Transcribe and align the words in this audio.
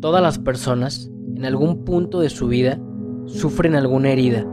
Todas 0.00 0.22
las 0.22 0.38
personas, 0.38 1.10
en 1.34 1.44
algún 1.44 1.84
punto 1.84 2.20
de 2.20 2.30
su 2.30 2.46
vida, 2.46 2.78
sufren 3.26 3.74
alguna 3.74 4.10
herida, 4.10 4.46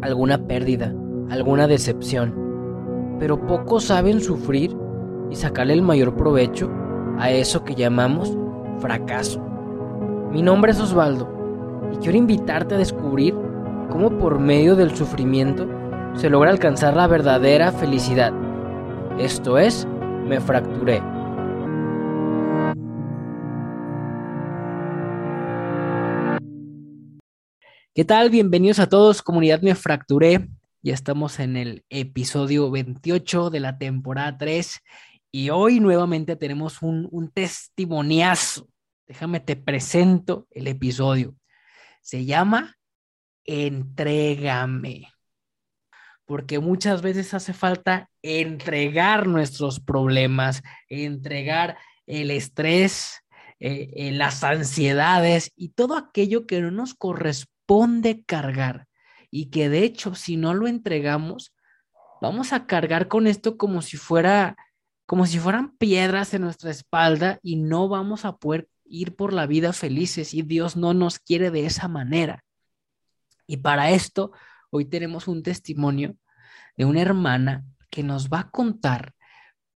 alguna 0.00 0.46
pérdida, 0.46 0.94
alguna 1.28 1.66
decepción, 1.66 3.16
pero 3.18 3.44
pocos 3.48 3.82
saben 3.82 4.20
sufrir 4.20 4.76
y 5.28 5.34
sacarle 5.34 5.72
el 5.72 5.82
mayor 5.82 6.14
provecho 6.14 6.70
a 7.18 7.32
eso 7.32 7.64
que 7.64 7.74
llamamos 7.74 8.38
fracaso. 8.78 9.44
Mi 10.30 10.40
nombre 10.40 10.70
es 10.70 10.80
Osvaldo 10.80 11.28
y 11.92 11.96
quiero 11.96 12.18
invitarte 12.18 12.76
a 12.76 12.78
descubrir 12.78 13.34
cómo 13.90 14.16
por 14.18 14.38
medio 14.38 14.76
del 14.76 14.94
sufrimiento 14.94 15.66
se 16.14 16.30
logra 16.30 16.52
alcanzar 16.52 16.94
la 16.94 17.08
verdadera 17.08 17.72
felicidad. 17.72 18.32
Esto 19.18 19.58
es, 19.58 19.84
me 20.28 20.40
fracturé. 20.40 21.15
¿Qué 27.96 28.04
tal? 28.04 28.28
Bienvenidos 28.28 28.78
a 28.78 28.90
todos, 28.90 29.22
comunidad 29.22 29.62
Me 29.62 29.74
Fracturé. 29.74 30.50
Ya 30.82 30.92
estamos 30.92 31.40
en 31.40 31.56
el 31.56 31.86
episodio 31.88 32.70
28 32.70 33.48
de 33.48 33.58
la 33.58 33.78
temporada 33.78 34.36
3 34.36 34.82
y 35.32 35.48
hoy 35.48 35.80
nuevamente 35.80 36.36
tenemos 36.36 36.82
un, 36.82 37.08
un 37.10 37.30
testimoniazo. 37.30 38.68
Déjame 39.06 39.40
te 39.40 39.56
presento 39.56 40.46
el 40.50 40.66
episodio. 40.66 41.36
Se 42.02 42.26
llama 42.26 42.76
Entrégame. 43.46 45.10
Porque 46.26 46.58
muchas 46.58 47.00
veces 47.00 47.32
hace 47.32 47.54
falta 47.54 48.10
entregar 48.20 49.26
nuestros 49.26 49.80
problemas, 49.80 50.62
entregar 50.90 51.78
el 52.04 52.30
estrés, 52.30 53.22
eh, 53.58 53.88
eh, 53.96 54.12
las 54.12 54.44
ansiedades 54.44 55.50
y 55.56 55.70
todo 55.70 55.96
aquello 55.96 56.46
que 56.46 56.60
no 56.60 56.70
nos 56.70 56.92
corresponde 56.92 57.55
de 57.66 58.22
cargar 58.22 58.86
y 59.30 59.50
que 59.50 59.68
de 59.68 59.82
hecho 59.82 60.14
si 60.14 60.36
no 60.36 60.54
lo 60.54 60.68
entregamos, 60.68 61.52
vamos 62.22 62.52
a 62.52 62.66
cargar 62.66 63.08
con 63.08 63.26
esto 63.26 63.56
como 63.56 63.82
si 63.82 63.96
fuera 63.96 64.56
como 65.04 65.26
si 65.26 65.38
fueran 65.38 65.76
piedras 65.76 66.34
en 66.34 66.42
nuestra 66.42 66.70
espalda 66.70 67.38
y 67.42 67.56
no 67.56 67.88
vamos 67.88 68.24
a 68.24 68.36
poder 68.36 68.68
ir 68.84 69.14
por 69.14 69.32
la 69.32 69.46
vida 69.46 69.72
felices 69.72 70.34
y 70.34 70.42
Dios 70.42 70.76
no 70.76 70.94
nos 70.94 71.20
quiere 71.20 71.52
de 71.52 71.64
esa 71.64 71.86
manera. 71.86 72.44
Y 73.46 73.58
para 73.58 73.90
esto, 73.90 74.32
hoy 74.70 74.84
tenemos 74.84 75.28
un 75.28 75.44
testimonio 75.44 76.16
de 76.76 76.86
una 76.86 77.02
hermana 77.02 77.64
que 77.88 78.02
nos 78.02 78.28
va 78.28 78.40
a 78.40 78.50
contar 78.50 79.14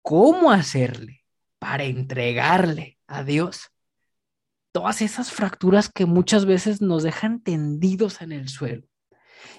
cómo 0.02 0.50
hacerle 0.50 1.26
para 1.60 1.84
entregarle 1.84 2.98
a 3.06 3.24
Dios 3.24 3.70
todas 4.78 5.02
esas 5.02 5.32
fracturas 5.32 5.90
que 5.90 6.06
muchas 6.06 6.46
veces 6.46 6.84
nos 6.84 7.02
dejan 7.02 7.42
tendidos 7.42 8.22
en 8.22 8.32
el 8.32 8.48
suelo. 8.48 8.84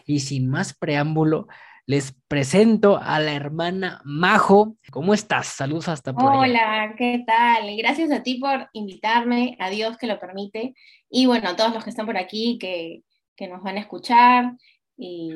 Y 0.06 0.20
sin 0.20 0.48
más 0.48 0.74
preámbulo, 0.74 1.48
les 1.86 2.14
presento 2.28 3.00
a 3.02 3.18
la 3.18 3.32
hermana 3.32 4.00
Majo. 4.04 4.76
¿Cómo 4.92 5.14
estás? 5.14 5.48
Saludos 5.48 5.88
hasta 5.88 6.12
por 6.12 6.36
Hola, 6.36 6.94
¿qué 6.96 7.24
tal? 7.26 7.76
Gracias 7.76 8.12
a 8.12 8.22
ti 8.22 8.36
por 8.36 8.68
invitarme, 8.72 9.56
a 9.58 9.70
Dios 9.70 9.96
que 9.98 10.06
lo 10.06 10.20
permite. 10.20 10.74
Y 11.10 11.26
bueno, 11.26 11.48
a 11.48 11.56
todos 11.56 11.74
los 11.74 11.82
que 11.82 11.90
están 11.90 12.06
por 12.06 12.16
aquí, 12.16 12.56
que, 12.60 13.02
que 13.34 13.48
nos 13.48 13.60
van 13.64 13.76
a 13.76 13.80
escuchar. 13.80 14.52
Y, 14.96 15.32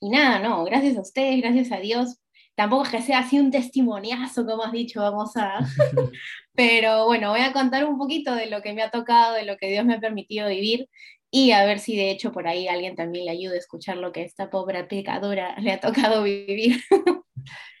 y, 0.00 0.08
nada, 0.08 0.38
no, 0.38 0.64
gracias 0.64 0.96
a 0.96 1.02
ustedes, 1.02 1.42
gracias 1.42 1.70
a 1.70 1.80
Dios 1.80 2.18
tampoco 2.58 2.82
es 2.82 2.90
que 2.90 3.02
sea 3.02 3.20
así 3.20 3.38
un 3.38 3.52
testimoniazo, 3.52 4.44
como 4.44 4.64
has 4.64 4.72
dicho, 4.72 5.00
vamos 5.00 5.36
a... 5.36 5.60
Pero 6.56 7.04
bueno, 7.04 7.30
voy 7.30 7.42
a 7.42 7.52
contar 7.52 7.84
un 7.84 7.96
poquito 7.96 8.34
de 8.34 8.50
lo 8.50 8.62
que 8.62 8.72
me 8.72 8.82
ha 8.82 8.90
tocado, 8.90 9.34
de 9.34 9.44
lo 9.44 9.56
que 9.56 9.70
Dios 9.70 9.84
me 9.84 9.94
ha 9.94 10.00
permitido 10.00 10.48
vivir 10.48 10.88
y 11.30 11.52
a 11.52 11.64
ver 11.64 11.78
si 11.78 11.96
de 11.96 12.10
hecho 12.10 12.32
por 12.32 12.48
ahí 12.48 12.66
alguien 12.66 12.96
también 12.96 13.26
le 13.26 13.30
ayude 13.30 13.54
a 13.54 13.58
escuchar 13.58 13.98
lo 13.98 14.10
que 14.10 14.24
esta 14.24 14.50
pobre 14.50 14.82
pecadora 14.82 15.54
le 15.60 15.70
ha 15.70 15.78
tocado 15.78 16.24
vivir. 16.24 16.80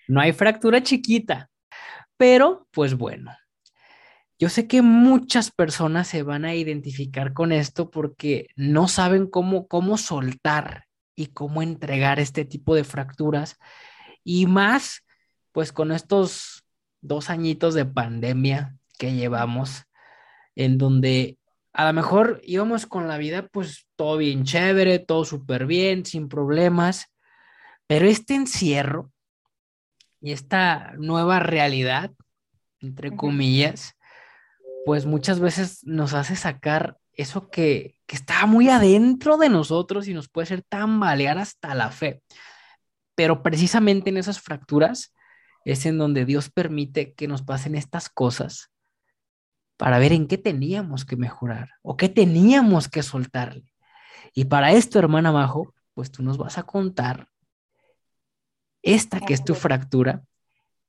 no 0.06 0.20
hay 0.20 0.30
fractura 0.30 0.80
chiquita, 0.80 1.50
pero 2.16 2.68
pues 2.70 2.94
bueno. 2.94 3.32
Yo 4.38 4.48
sé 4.48 4.68
que 4.68 4.80
muchas 4.80 5.50
personas 5.50 6.06
se 6.06 6.22
van 6.22 6.44
a 6.44 6.54
identificar 6.54 7.32
con 7.32 7.50
esto 7.50 7.90
porque 7.90 8.46
no 8.54 8.86
saben 8.86 9.26
cómo, 9.26 9.66
cómo 9.66 9.98
soltar 9.98 10.84
y 11.16 11.26
cómo 11.26 11.62
entregar 11.62 12.20
este 12.20 12.44
tipo 12.44 12.76
de 12.76 12.84
fracturas 12.84 13.58
y 14.24 14.46
más, 14.46 15.04
pues 15.52 15.72
con 15.72 15.92
estos 15.92 16.64
dos 17.00 17.30
añitos 17.30 17.74
de 17.74 17.84
pandemia 17.84 18.76
que 18.98 19.14
llevamos, 19.14 19.84
en 20.56 20.78
donde 20.78 21.38
a 21.72 21.86
lo 21.86 21.92
mejor 21.92 22.40
íbamos 22.44 22.86
con 22.86 23.06
la 23.06 23.18
vida 23.18 23.46
pues 23.46 23.86
todo 23.96 24.16
bien 24.16 24.44
chévere, 24.44 24.98
todo 24.98 25.24
súper 25.24 25.66
bien, 25.66 26.04
sin 26.04 26.28
problemas, 26.28 27.06
pero 27.86 28.06
este 28.06 28.34
encierro 28.34 29.12
y 30.20 30.32
esta 30.32 30.92
nueva 30.98 31.38
realidad, 31.38 32.10
entre 32.80 33.14
comillas, 33.14 33.94
pues 34.84 35.06
muchas 35.06 35.38
veces 35.38 35.80
nos 35.84 36.14
hace 36.14 36.34
sacar 36.34 36.98
eso 37.12 37.50
que, 37.50 37.96
que 38.06 38.16
está 38.16 38.46
muy 38.46 38.68
adentro 38.68 39.36
de 39.36 39.48
nosotros 39.48 40.08
y 40.08 40.14
nos 40.14 40.28
puede 40.28 40.44
hacer 40.44 40.62
tambalear 40.62 41.38
hasta 41.38 41.74
la 41.74 41.90
fe. 41.90 42.22
Pero 43.18 43.42
precisamente 43.42 44.10
en 44.10 44.16
esas 44.16 44.40
fracturas 44.40 45.12
es 45.64 45.84
en 45.86 45.98
donde 45.98 46.24
Dios 46.24 46.50
permite 46.50 47.14
que 47.14 47.26
nos 47.26 47.42
pasen 47.42 47.74
estas 47.74 48.08
cosas 48.08 48.70
para 49.76 49.98
ver 49.98 50.12
en 50.12 50.28
qué 50.28 50.38
teníamos 50.38 51.04
que 51.04 51.16
mejorar 51.16 51.70
o 51.82 51.96
qué 51.96 52.08
teníamos 52.08 52.88
que 52.88 53.02
soltarle. 53.02 53.74
Y 54.34 54.44
para 54.44 54.70
esto, 54.70 55.00
hermana 55.00 55.32
Majo, 55.32 55.74
pues 55.94 56.12
tú 56.12 56.22
nos 56.22 56.38
vas 56.38 56.58
a 56.58 56.62
contar 56.62 57.28
esta 58.82 59.18
que 59.18 59.34
es 59.34 59.42
tu 59.42 59.56
fractura 59.56 60.22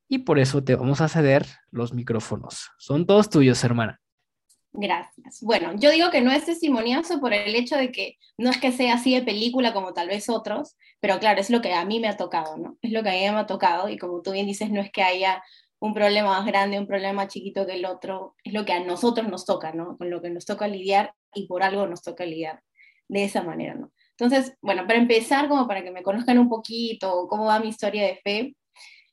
y 0.07 0.19
por 0.19 0.37
eso 0.37 0.63
te 0.63 0.75
vamos 0.75 1.01
a 1.01 1.07
ceder 1.07 1.47
los 1.71 1.95
micrófonos. 1.95 2.69
Son 2.77 3.07
todos 3.07 3.31
tuyos, 3.31 3.63
hermana. 3.63 3.99
Gracias. 4.71 5.41
Bueno, 5.41 5.73
yo 5.75 5.89
digo 5.89 6.11
que 6.11 6.21
no 6.21 6.31
es 6.31 6.45
testimoniazo 6.45 7.19
por 7.19 7.33
el 7.33 7.55
hecho 7.55 7.75
de 7.75 7.91
que 7.91 8.17
no 8.37 8.49
es 8.51 8.57
que 8.57 8.71
sea 8.71 8.95
así 8.95 9.13
de 9.15 9.23
película 9.23 9.73
como 9.73 9.93
tal 9.93 10.07
vez 10.07 10.29
otros, 10.29 10.77
pero 10.99 11.19
claro, 11.19 11.41
es 11.41 11.49
lo 11.49 11.61
que 11.61 11.73
a 11.73 11.85
mí 11.85 11.99
me 11.99 12.07
ha 12.07 12.17
tocado, 12.17 12.57
¿no? 12.57 12.77
Es 12.81 12.91
lo 12.91 13.01
que 13.01 13.09
a 13.09 13.13
mí 13.13 13.19
me 13.19 13.39
ha 13.39 13.47
tocado 13.47 13.89
y 13.89 13.97
como 13.97 14.21
tú 14.21 14.31
bien 14.31 14.45
dices, 14.45 14.69
no 14.69 14.79
es 14.79 14.91
que 14.91 15.01
haya 15.01 15.43
un 15.79 15.93
problema 15.93 16.29
más 16.29 16.45
grande, 16.45 16.77
un 16.77 16.87
problema 16.87 17.23
más 17.23 17.33
chiquito 17.33 17.65
que 17.65 17.73
el 17.73 17.85
otro, 17.85 18.35
es 18.43 18.53
lo 18.53 18.65
que 18.65 18.73
a 18.73 18.83
nosotros 18.83 19.27
nos 19.27 19.45
toca, 19.45 19.71
¿no? 19.71 19.97
Con 19.97 20.09
lo 20.09 20.21
que 20.21 20.29
nos 20.29 20.45
toca 20.45 20.67
lidiar 20.67 21.13
y 21.33 21.47
por 21.47 21.63
algo 21.63 21.87
nos 21.87 22.03
toca 22.03 22.25
lidiar 22.25 22.61
de 23.07 23.23
esa 23.23 23.41
manera, 23.41 23.73
¿no? 23.73 23.91
Entonces, 24.17 24.55
bueno, 24.61 24.85
para 24.85 24.99
empezar, 24.99 25.47
como 25.47 25.67
para 25.67 25.83
que 25.83 25.91
me 25.91 26.03
conozcan 26.03 26.37
un 26.37 26.49
poquito 26.49 27.27
cómo 27.29 27.45
va 27.45 27.59
mi 27.59 27.69
historia 27.69 28.03
de 28.03 28.17
fe, 28.17 28.55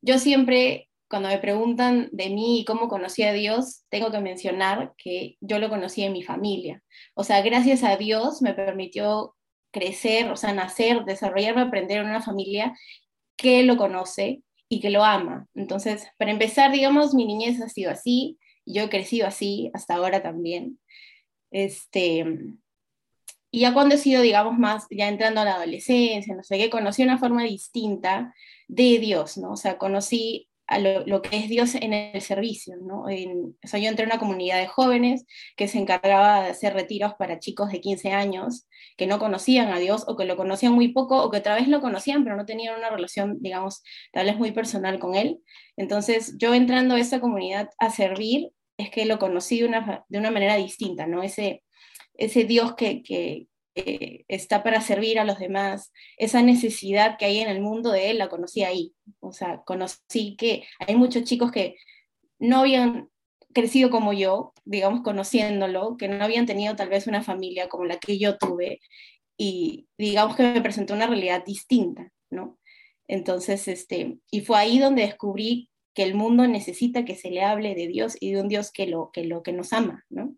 yo 0.03 0.19
siempre 0.19 0.86
cuando 1.09 1.29
me 1.29 1.39
preguntan 1.39 2.09
de 2.13 2.31
mí 2.31 2.61
y 2.61 2.65
cómo 2.65 2.89
conocí 2.89 3.23
a 3.23 3.33
Dios, 3.33 3.85
tengo 3.89 4.11
que 4.11 4.21
mencionar 4.21 4.93
que 4.97 5.37
yo 5.41 5.59
lo 5.59 5.69
conocí 5.69 6.03
en 6.03 6.13
mi 6.13 6.23
familia. 6.23 6.83
O 7.15 7.25
sea, 7.25 7.43
gracias 7.43 7.85
a 7.85 7.97
Dios 7.97 8.43
me 8.43 8.55
permitió 8.55 9.37
crecer, 9.71 10.31
o 10.31 10.37
sea, 10.37 10.53
nacer, 10.53 11.05
desarrollarme, 11.05 11.63
aprender 11.63 11.99
en 11.99 12.07
una 12.07 12.23
familia 12.23 12.77
que 13.37 13.63
lo 13.63 13.77
conoce 13.77 14.43
y 14.69 14.81
que 14.81 14.91
lo 14.91 15.05
ama. 15.05 15.47
Entonces, 15.55 16.09
para 16.19 16.33
empezar, 16.33 16.73
digamos, 16.73 17.15
mi 17.15 17.25
niñez 17.27 17.61
ha 17.61 17.69
sido 17.69 17.91
así, 17.91 18.39
yo 18.65 18.85
he 18.85 18.89
crecido 18.89 19.27
así 19.27 19.71
hasta 19.75 19.95
ahora 19.95 20.23
también. 20.23 20.81
Este, 21.51 22.25
y 23.51 23.61
ya 23.61 23.73
cuando 23.73 23.95
he 23.95 23.99
sido, 23.99 24.23
digamos, 24.23 24.59
más, 24.59 24.87
ya 24.91 25.09
entrando 25.09 25.41
a 25.41 25.45
la 25.45 25.55
adolescencia, 25.55 26.35
no 26.35 26.43
sé 26.43 26.59
qué, 26.59 26.69
conocí 26.69 27.03
una 27.03 27.19
forma 27.19 27.45
distinta 27.45 28.35
de 28.67 28.99
Dios, 28.99 29.39
¿no? 29.39 29.53
O 29.53 29.57
sea, 29.57 29.79
conocí 29.79 30.49
a 30.67 30.79
lo, 30.79 31.23
que 31.23 31.37
es 31.37 31.49
Dios 31.49 31.75
en 31.75 31.93
el 31.93 32.21
servicio, 32.21 32.75
¿no? 32.77 33.03
o 33.03 33.69
sea, 33.69 33.79
yo 33.79 33.89
entré 33.89 34.05
en 34.05 34.11
una 34.11 34.19
comunidad 34.19 34.59
de 34.59 34.67
jóvenes 34.67 35.25
que 35.57 35.69
se 35.69 35.79
encargaba 35.79 36.43
de 36.43 36.51
hacer 36.51 36.75
retiros 36.75 37.15
para 37.15 37.39
chicos 37.39 37.71
de 37.71 37.81
15 37.81 38.11
años 38.11 38.67
que 38.97 39.07
no 39.07 39.19
conocían 39.19 39.69
a 39.69 39.79
Dios 39.79 40.05
o 40.09 40.17
que 40.17 40.25
lo 40.25 40.37
conocían 40.37 40.73
muy 40.73 40.89
poco 40.89 41.23
o 41.23 41.31
que 41.31 41.39
otra 41.39 41.55
vez 41.55 41.69
lo 41.69 41.81
conocían 41.81 42.25
pero 42.25 42.37
no 42.37 42.47
tenían 42.47 42.77
una 42.77 42.91
relación, 42.91 43.39
digamos, 43.41 43.83
tal 44.13 44.27
vez 44.27 44.37
muy 44.37 44.53
personal 44.53 44.99
con 44.99 45.15
Él. 45.15 45.41
Entonces, 45.77 46.35
yo 46.39 46.55
entrando 46.55 46.95
a 46.95 47.01
esa 47.01 47.21
comunidad 47.21 47.71
a 47.79 47.91
servir, 47.91 48.51
es 48.77 48.91
que 48.91 49.07
lo 49.07 49.19
conocí 49.19 49.61
de 49.61 49.67
una, 49.67 50.05
de 50.09 50.19
una 50.19 50.31
manera 50.31 50.57
distinta, 50.57 51.07
¿no? 51.07 51.23
Ese, 51.23 51.63
ese 52.15 52.45
Dios 52.45 52.75
que, 52.75 53.47
eh, 53.77 54.25
está 54.29 54.63
para 54.63 54.81
servir 54.81 55.19
a 55.19 55.25
los 55.25 55.39
demás, 55.39 55.93
esa 56.17 56.43
necesidad 56.43 57.19
que 57.19 57.27
hay 57.27 57.39
en 57.39 57.49
el 57.49 57.61
mundo 57.61 57.93
de 57.93 58.11
él, 58.11 58.19
la 58.19 58.29
conocí 58.29 58.65
ahí. 58.65 58.95
O 59.21 59.33
sea, 59.33 59.63
conocí 59.65 60.35
que 60.37 60.65
hay 60.81 60.97
muchos 60.97 61.25
chicos 61.25 61.53
que 61.53 61.77
no 62.39 62.61
habían 62.61 63.11
crecido 63.53 63.91
como 63.91 64.13
yo, 64.13 64.53
digamos, 64.65 65.03
conociéndolo, 65.03 65.97
que 65.97 66.09
no 66.09 66.25
habían 66.25 66.47
tenido 66.47 66.75
tal 66.77 66.89
vez 66.89 67.07
una 67.07 67.23
familia 67.23 67.69
como 67.69 67.85
la 67.85 67.99
que 67.99 68.19
yo 68.19 68.39
tuve, 68.39 68.81
y 69.39 69.87
digamos 69.99 70.37
que 70.37 70.43
me 70.43 70.61
presentó 70.63 70.95
una 70.95 71.07
realidad 71.07 71.45
distinta, 71.45 72.11
¿no? 72.31 72.59
Entonces, 73.09 73.69
este, 73.69 74.19
y 74.31 74.41
fue 74.41 74.59
ahí 74.59 74.79
donde 74.79 75.03
descubrí 75.03 75.71
que 75.95 76.03
el 76.03 76.15
mundo 76.15 76.47
necesita 76.47 77.05
que 77.05 77.15
se 77.15 77.31
le 77.31 77.43
hable 77.43 77.75
de 77.75 77.87
Dios 77.87 78.17
y 78.21 78.33
de 78.33 78.41
un 78.41 78.49
Dios 78.49 78.73
que 78.73 78.87
lo 78.87 79.11
que, 79.13 79.25
lo, 79.25 79.43
que 79.43 79.53
nos 79.53 79.73
ama, 79.73 80.05
¿no? 80.11 80.35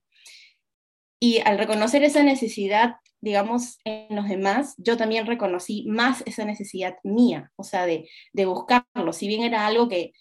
Y 1.21 1.39
al 1.39 1.59
reconocer 1.59 2.05
esa 2.05 2.23
necesidad, 2.23 2.97
digamos, 3.21 3.79
en 3.85 4.15
los 4.15 4.29
demás, 4.29 4.75
yo 4.79 4.97
también 4.97 5.27
reconocí 5.27 5.85
más 5.89 6.23
esa 6.27 6.45
necesidad 6.45 6.97
mía, 7.03 7.53
o 7.57 7.65
sea, 7.65 7.87
de, 7.87 8.09
de 8.33 8.47
buscarlo. 8.47 9.13
Si 9.13 9.27
bien 9.29 9.43
era 9.43 9.67
algo 9.67 9.89
que, 9.89 10.13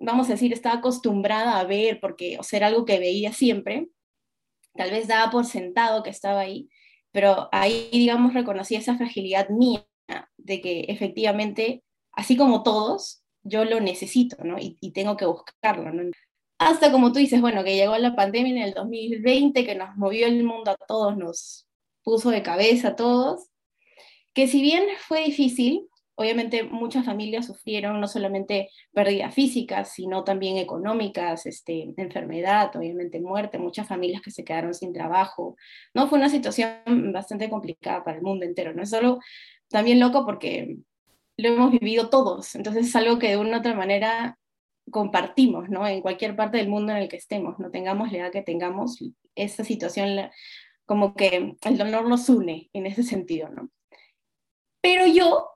vamos 0.00 0.28
a 0.28 0.32
decir, 0.32 0.52
estaba 0.52 0.76
acostumbrada 0.76 1.58
a 1.58 1.64
ver, 1.64 2.00
porque, 2.00 2.38
o 2.38 2.42
sea, 2.42 2.58
era 2.58 2.66
algo 2.68 2.84
que 2.84 2.98
veía 2.98 3.32
siempre, 3.32 3.88
tal 4.74 4.90
vez 4.90 5.08
daba 5.08 5.30
por 5.30 5.44
sentado 5.44 6.02
que 6.02 6.10
estaba 6.10 6.40
ahí, 6.40 6.68
pero 7.10 7.48
ahí, 7.52 7.88
digamos, 7.92 8.34
reconocí 8.34 8.76
esa 8.76 8.96
fragilidad 8.96 9.48
mía 9.50 9.86
de 10.36 10.60
que 10.60 10.80
efectivamente, 10.88 11.82
así 12.12 12.36
como 12.36 12.62
todos, 12.62 13.22
yo 13.42 13.64
lo 13.64 13.80
necesito, 13.80 14.36
¿no? 14.44 14.58
Y, 14.58 14.78
y 14.80 14.92
tengo 14.92 15.16
que 15.16 15.26
buscarlo, 15.26 15.92
¿no? 15.92 16.10
Hasta 16.58 16.90
como 16.90 17.12
tú 17.12 17.20
dices, 17.20 17.40
bueno, 17.40 17.62
que 17.62 17.76
llegó 17.76 17.96
la 17.98 18.16
pandemia 18.16 18.52
en 18.52 18.62
el 18.62 18.74
2020, 18.74 19.64
que 19.64 19.74
nos 19.76 19.96
movió 19.96 20.26
el 20.26 20.42
mundo 20.42 20.72
a 20.72 20.76
todos, 20.76 21.16
nos 21.16 21.67
puso 22.08 22.30
de 22.30 22.42
cabeza 22.42 22.88
a 22.88 22.96
todos, 22.96 23.50
que 24.32 24.48
si 24.48 24.62
bien 24.62 24.82
fue 25.06 25.24
difícil, 25.24 25.86
obviamente 26.14 26.62
muchas 26.62 27.04
familias 27.04 27.44
sufrieron 27.44 28.00
no 28.00 28.08
solamente 28.08 28.70
pérdidas 28.94 29.34
físicas, 29.34 29.92
sino 29.92 30.24
también 30.24 30.56
económicas, 30.56 31.44
este, 31.44 31.92
enfermedad, 31.98 32.74
obviamente 32.74 33.20
muerte, 33.20 33.58
muchas 33.58 33.86
familias 33.86 34.22
que 34.22 34.30
se 34.30 34.42
quedaron 34.42 34.72
sin 34.72 34.94
trabajo. 34.94 35.54
No 35.92 36.08
fue 36.08 36.16
una 36.16 36.30
situación 36.30 37.12
bastante 37.12 37.50
complicada 37.50 38.02
para 38.02 38.16
el 38.16 38.22
mundo 38.22 38.46
entero, 38.46 38.72
no 38.72 38.84
es 38.84 38.88
solo 38.88 39.18
también 39.68 40.00
loco 40.00 40.24
porque 40.24 40.78
lo 41.36 41.48
hemos 41.50 41.72
vivido 41.72 42.08
todos, 42.08 42.54
entonces 42.54 42.86
es 42.86 42.96
algo 42.96 43.18
que 43.18 43.28
de 43.28 43.36
una 43.36 43.58
u 43.58 43.60
otra 43.60 43.74
manera 43.74 44.38
compartimos, 44.90 45.68
¿no? 45.68 45.86
En 45.86 46.00
cualquier 46.00 46.34
parte 46.34 46.56
del 46.56 46.70
mundo 46.70 46.92
en 46.92 47.02
el 47.02 47.08
que 47.10 47.16
estemos, 47.16 47.58
no 47.58 47.70
tengamos 47.70 48.10
la 48.10 48.18
edad 48.18 48.32
que 48.32 48.40
tengamos, 48.40 48.98
esa 49.34 49.62
situación 49.62 50.30
como 50.88 51.14
que 51.14 51.54
el 51.62 51.78
dolor 51.78 52.08
nos 52.08 52.30
une 52.30 52.70
en 52.72 52.86
ese 52.86 53.02
sentido, 53.02 53.50
¿no? 53.50 53.70
Pero 54.80 55.06
yo, 55.06 55.50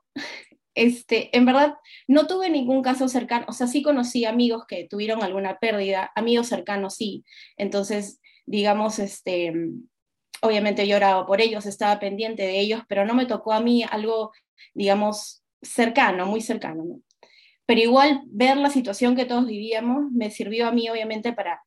este, 0.75 1.35
en 1.35 1.47
verdad, 1.47 1.73
no 2.07 2.27
tuve 2.27 2.51
ningún 2.51 2.83
caso 2.83 3.09
cercano, 3.09 3.45
o 3.49 3.51
sea, 3.51 3.65
sí 3.65 3.81
conocí 3.81 4.25
amigos 4.25 4.65
que 4.67 4.87
tuvieron 4.87 5.23
alguna 5.23 5.57
pérdida, 5.57 6.11
amigos 6.15 6.47
cercanos 6.47 6.95
sí, 6.95 7.25
entonces, 7.57 8.21
digamos, 8.45 8.99
este, 8.99 9.53
obviamente 10.43 10.87
lloraba 10.87 11.25
por 11.25 11.41
ellos, 11.41 11.65
estaba 11.65 11.99
pendiente 11.99 12.43
de 12.43 12.59
ellos, 12.59 12.83
pero 12.87 13.03
no 13.03 13.15
me 13.15 13.25
tocó 13.25 13.53
a 13.53 13.59
mí 13.59 13.83
algo, 13.89 14.33
digamos, 14.75 15.43
cercano, 15.63 16.27
muy 16.27 16.41
cercano, 16.41 16.83
¿no? 16.85 17.01
pero 17.65 17.81
igual 17.81 18.21
ver 18.25 18.57
la 18.57 18.69
situación 18.69 19.15
que 19.15 19.25
todos 19.25 19.47
vivíamos 19.47 20.11
me 20.11 20.29
sirvió 20.29 20.67
a 20.67 20.71
mí 20.71 20.89
obviamente 20.89 21.33
para 21.33 21.63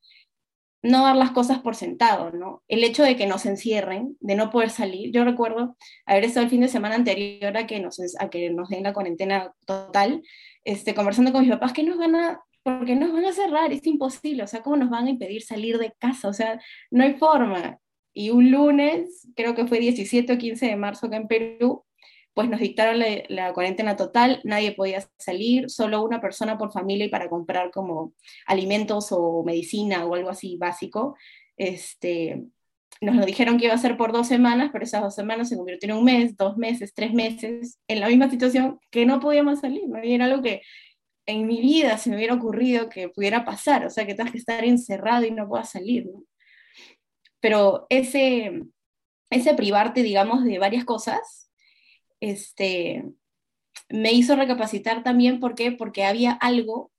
no 0.86 1.04
dar 1.04 1.16
las 1.16 1.32
cosas 1.32 1.58
por 1.58 1.74
sentado, 1.74 2.30
¿no? 2.30 2.62
El 2.68 2.84
hecho 2.84 3.02
de 3.02 3.16
que 3.16 3.26
nos 3.26 3.46
encierren, 3.46 4.16
de 4.20 4.34
no 4.34 4.50
poder 4.50 4.70
salir. 4.70 5.12
Yo 5.12 5.24
recuerdo 5.24 5.76
haber 6.06 6.24
estado 6.24 6.44
el 6.44 6.50
fin 6.50 6.60
de 6.60 6.68
semana 6.68 6.94
anterior 6.94 7.56
a 7.56 7.66
que 7.66 7.80
nos, 7.80 8.00
a 8.18 8.30
que 8.30 8.50
nos 8.50 8.68
den 8.68 8.84
la 8.84 8.92
cuarentena 8.92 9.52
total, 9.66 10.22
este, 10.64 10.94
conversando 10.94 11.32
con 11.32 11.42
mis 11.42 11.50
papás, 11.50 11.72
que 11.72 11.82
nos 11.82 11.98
van 11.98 12.14
a, 12.16 12.40
porque 12.62 12.96
nos 12.96 13.12
van 13.12 13.24
a 13.24 13.32
cerrar, 13.32 13.72
es 13.72 13.86
imposible, 13.86 14.42
o 14.42 14.46
sea, 14.46 14.62
¿cómo 14.62 14.76
nos 14.76 14.90
van 14.90 15.06
a 15.06 15.10
impedir 15.10 15.42
salir 15.42 15.78
de 15.78 15.92
casa? 15.98 16.28
O 16.28 16.32
sea, 16.32 16.60
no 16.90 17.04
hay 17.04 17.14
forma. 17.14 17.78
Y 18.12 18.30
un 18.30 18.50
lunes, 18.50 19.28
creo 19.36 19.54
que 19.54 19.66
fue 19.66 19.78
17 19.78 20.32
o 20.32 20.38
15 20.38 20.66
de 20.66 20.76
marzo 20.76 21.06
acá 21.06 21.16
en 21.16 21.28
Perú, 21.28 21.85
pues 22.36 22.50
nos 22.50 22.60
dictaron 22.60 23.02
la, 23.30 23.54
cuarentena 23.54 23.96
total, 23.96 24.42
nadie 24.44 24.72
podía 24.72 25.00
salir, 25.16 25.70
solo 25.70 26.04
una 26.04 26.20
persona 26.20 26.58
por 26.58 26.70
familia 26.70 27.06
y 27.06 27.08
para 27.08 27.30
comprar 27.30 27.70
como 27.70 28.12
alimentos 28.46 29.08
o 29.10 29.42
medicina 29.42 30.04
o 30.04 30.14
algo 30.14 30.28
así 30.28 30.58
básico. 30.58 31.16
Este, 31.56 32.44
nos 33.00 33.16
lo 33.16 33.24
dijeron 33.24 33.56
que 33.56 33.64
iba 33.64 33.74
a 33.74 33.78
ser 33.78 33.96
por 33.96 34.12
dos 34.12 34.28
semanas, 34.28 34.68
pero 34.70 34.84
esas 34.84 35.00
dos 35.00 35.14
semanas 35.14 35.48
se 35.48 35.56
convirtieron 35.56 35.96
en 35.96 36.00
un 36.00 36.04
mes, 36.04 36.36
dos 36.36 36.58
meses, 36.58 36.92
tres 36.92 37.14
meses, 37.14 37.80
en 37.88 38.00
la 38.00 38.08
misma 38.08 38.28
situación 38.28 38.80
que 38.90 39.06
no 39.06 39.18
podíamos 39.18 39.60
salir, 39.60 39.88
¿no? 39.88 39.96
Era 39.96 40.26
algo 40.26 40.42
que 40.42 40.60
en 41.24 41.46
mi 41.46 41.62
vida 41.62 41.96
se 41.96 42.10
me 42.10 42.16
hubiera 42.16 42.34
ocurrido 42.34 42.90
que 42.90 43.08
pudiera 43.08 43.46
pasar, 43.46 43.86
o 43.86 43.90
sea, 43.90 44.06
que 44.06 44.14
tengas 44.14 44.32
que 44.32 44.38
estar 44.38 44.62
encerrado 44.62 45.24
y 45.24 45.30
no 45.30 45.48
puedas 45.48 45.70
salir. 45.70 46.06
Pero 47.40 47.86
ese, 47.88 48.60
ese 49.30 49.54
privarte, 49.54 50.02
digamos, 50.02 50.44
de 50.44 50.58
varias 50.58 50.84
cosas, 50.84 51.45
este, 52.30 53.04
me 53.88 54.12
hizo 54.12 54.36
recapacitar 54.36 55.02
también, 55.02 55.40
¿por 55.40 55.54
qué? 55.54 55.72
Porque 55.72 56.04
había 56.04 56.32
algo 56.32 56.90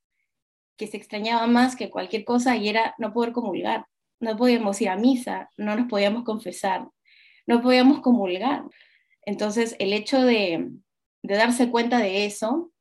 que 0.78 0.88
se 0.88 0.98
extrañaba 0.98 1.48
más 1.48 1.76
que 1.76 1.90
cualquier 1.90 2.24
cosa 2.24 2.56
y 2.56 2.70
era 2.70 2.96
no 2.98 3.14
poder 3.14 3.34
comulgar. 3.34 3.86
No 4.20 4.36
podíamos 4.38 4.80
ir 4.82 4.90
a 4.90 4.96
misa, 4.96 5.50
no 5.58 5.76
nos 5.76 5.88
podíamos 5.88 6.24
confesar, 6.24 6.88
no 7.46 7.62
podíamos 7.62 8.02
comulgar. 8.02 8.64
Entonces, 9.26 9.76
el 9.80 9.94
hecho 9.94 10.22
de, 10.22 10.72
darse 11.24 11.70
cuenta 11.70 12.00
de 12.00 12.26
eso, 12.26 12.72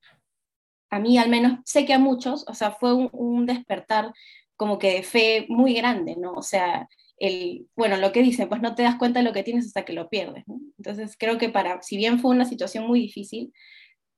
a 0.90 1.00
mí 1.00 1.18
al 1.18 1.28
menos, 1.28 1.58
sé 1.64 1.84
que 1.84 1.94
a 1.94 1.98
muchos, 1.98 2.46
o 2.48 2.54
sea, 2.54 2.70
fue 2.70 2.94
un, 2.94 3.46
despertar 3.46 4.12
como 4.56 4.78
que 4.78 4.94
de 4.94 5.02
fe 5.02 5.46
muy 5.48 5.74
grande, 5.74 6.16
¿no? 6.16 6.32
O 6.32 6.42
sea, 6.42 6.88
el, 7.18 7.66
bueno, 7.76 7.96
lo 7.96 8.12
que 8.12 8.22
dicen, 8.22 8.48
pues 8.48 8.62
no 8.62 8.74
te 8.74 8.82
das 8.82 8.96
cuenta 8.96 9.20
de 9.20 9.24
lo 9.24 9.32
que 9.32 9.42
tienes 9.42 9.66
hasta 9.66 9.84
que 9.84 9.92
lo 9.92 10.08
pierdes. 10.08 10.44
Entonces 10.86 11.16
creo 11.18 11.36
que 11.36 11.48
para, 11.48 11.82
si 11.82 11.96
bien 11.96 12.20
fue 12.20 12.30
una 12.30 12.44
situación 12.44 12.86
muy 12.86 13.00
difícil, 13.00 13.52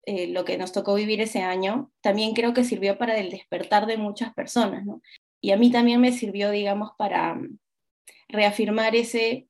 eh, 0.05 0.29
lo 0.29 0.45
que 0.45 0.59
nos 0.59 0.73
tocó 0.73 0.95
vivir 0.95 1.21
ese 1.23 1.41
año, 1.41 1.91
también 2.03 2.35
creo 2.35 2.53
que 2.53 2.65
sirvió 2.65 2.99
para 2.99 3.17
el 3.17 3.31
despertar 3.31 3.87
de 3.87 3.97
muchas 3.97 4.35
personas, 4.35 4.85
¿no? 4.85 5.01
Y 5.41 5.53
a 5.53 5.57
mí 5.57 5.71
también 5.71 6.01
me 6.01 6.13
sirvió, 6.13 6.51
digamos, 6.51 6.91
para 6.99 7.35
mm, 7.35 7.59
reafirmar 8.29 8.95
ese, 8.97 9.49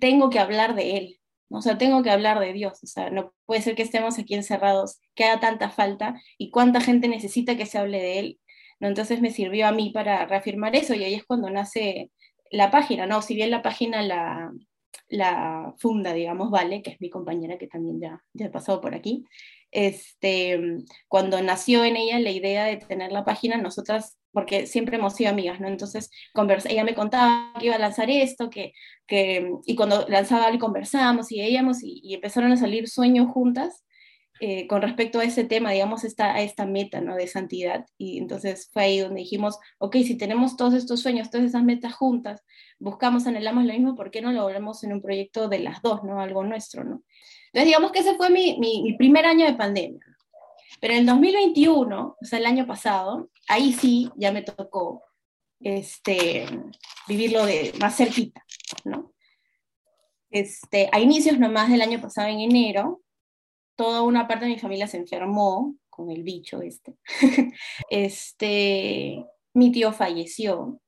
tengo 0.00 0.30
que 0.30 0.40
hablar 0.40 0.74
de 0.74 0.96
Él, 0.96 1.20
o 1.48 1.62
sea, 1.62 1.78
tengo 1.78 2.02
que 2.02 2.10
hablar 2.10 2.40
de 2.40 2.52
Dios, 2.52 2.82
o 2.82 2.86
sea, 2.86 3.10
no 3.10 3.32
puede 3.46 3.62
ser 3.62 3.76
que 3.76 3.82
estemos 3.82 4.18
aquí 4.18 4.34
encerrados, 4.34 5.00
que 5.14 5.24
haga 5.24 5.40
tanta 5.40 5.70
falta 5.70 6.20
y 6.38 6.50
cuánta 6.50 6.80
gente 6.80 7.06
necesita 7.08 7.56
que 7.56 7.66
se 7.66 7.78
hable 7.78 7.98
de 7.98 8.18
Él, 8.18 8.40
¿no? 8.80 8.88
Entonces 8.88 9.20
me 9.20 9.30
sirvió 9.30 9.68
a 9.68 9.72
mí 9.72 9.90
para 9.90 10.26
reafirmar 10.26 10.74
eso 10.74 10.94
y 10.94 11.04
ahí 11.04 11.14
es 11.14 11.24
cuando 11.24 11.50
nace 11.50 12.10
la 12.50 12.70
página, 12.72 13.06
¿no? 13.06 13.22
Si 13.22 13.34
bien 13.34 13.50
la 13.50 13.62
página 13.62 14.02
la, 14.02 14.50
la 15.08 15.74
funda, 15.78 16.12
digamos, 16.12 16.50
Vale, 16.50 16.82
que 16.82 16.90
es 16.90 17.00
mi 17.00 17.10
compañera 17.10 17.58
que 17.58 17.66
también 17.66 18.00
ya, 18.00 18.22
ya 18.32 18.46
ha 18.46 18.50
pasado 18.50 18.80
por 18.80 18.94
aquí, 18.94 19.24
este, 19.70 20.58
cuando 21.08 21.42
nació 21.42 21.84
en 21.84 21.96
ella 21.96 22.18
la 22.18 22.30
idea 22.30 22.64
de 22.64 22.76
tener 22.76 23.12
la 23.12 23.24
página, 23.24 23.56
nosotras, 23.56 24.18
porque 24.32 24.66
siempre 24.66 24.96
hemos 24.96 25.14
sido 25.14 25.30
amigas, 25.30 25.60
¿no? 25.60 25.68
Entonces, 25.68 26.10
ella 26.68 26.84
me 26.84 26.94
contaba 26.94 27.52
que 27.58 27.66
iba 27.66 27.76
a 27.76 27.78
lanzar 27.78 28.10
esto, 28.10 28.50
que, 28.50 28.72
que 29.06 29.50
y 29.66 29.76
cuando 29.76 30.06
lanzaba 30.08 30.50
le 30.50 30.58
conversamos 30.58 31.30
y 31.32 31.40
veíamos 31.40 31.78
y 31.82 32.14
empezaron 32.14 32.52
a 32.52 32.56
salir 32.56 32.88
sueños 32.88 33.28
juntas, 33.32 33.84
eh, 34.42 34.66
con 34.66 34.80
respecto 34.80 35.20
a 35.20 35.24
ese 35.24 35.44
tema, 35.44 35.70
digamos, 35.70 36.02
esta, 36.02 36.32
a 36.34 36.40
esta 36.40 36.64
meta 36.64 37.02
¿no? 37.02 37.14
de 37.14 37.26
santidad. 37.26 37.84
Y 37.98 38.16
entonces 38.16 38.70
fue 38.72 38.84
ahí 38.84 38.98
donde 38.98 39.20
dijimos, 39.20 39.58
ok, 39.76 39.96
si 39.96 40.16
tenemos 40.16 40.56
todos 40.56 40.72
estos 40.72 41.00
sueños, 41.00 41.30
todas 41.30 41.46
esas 41.46 41.62
metas 41.62 41.92
juntas, 41.92 42.42
buscamos, 42.78 43.26
anhelamos 43.26 43.66
lo 43.66 43.74
mismo, 43.74 43.94
¿por 43.94 44.10
qué 44.10 44.22
no 44.22 44.32
lo 44.32 44.40
logramos 44.40 44.82
en 44.82 44.94
un 44.94 45.02
proyecto 45.02 45.48
de 45.48 45.58
las 45.58 45.82
dos, 45.82 46.04
¿no? 46.04 46.22
algo 46.22 46.42
nuestro? 46.42 46.84
¿no? 46.84 47.02
Entonces, 47.48 47.66
digamos 47.66 47.92
que 47.92 47.98
ese 47.98 48.14
fue 48.14 48.30
mi, 48.30 48.58
mi, 48.58 48.94
primer 48.96 49.26
año 49.26 49.44
de 49.44 49.52
pandemia. 49.52 50.00
Pero 50.80 50.94
en 50.94 51.00
el 51.00 51.06
2021, 51.06 52.16
o 52.18 52.24
sea, 52.24 52.38
el 52.38 52.46
año 52.46 52.66
pasado, 52.66 53.28
ahí 53.46 53.74
sí 53.74 54.10
ya 54.16 54.32
me 54.32 54.40
tocó 54.40 55.02
este, 55.60 56.46
vivirlo 57.06 57.44
de 57.44 57.74
más 57.78 57.94
cerquita, 57.94 58.42
¿no? 58.86 59.12
Este, 60.30 60.88
a 60.92 61.00
inicios 61.00 61.38
nomás 61.38 61.68
del 61.70 61.82
año 61.82 62.00
pasado, 62.00 62.28
en 62.28 62.40
enero, 62.40 63.02
toda 63.80 64.02
una 64.02 64.28
parte 64.28 64.44
de 64.44 64.50
mi 64.50 64.58
familia 64.58 64.86
se 64.86 64.98
enfermó 64.98 65.74
con 65.88 66.10
el 66.10 66.22
bicho 66.22 66.60
este. 66.60 66.98
este, 67.88 69.24
mi 69.54 69.72
tío 69.72 69.94
falleció, 69.94 70.82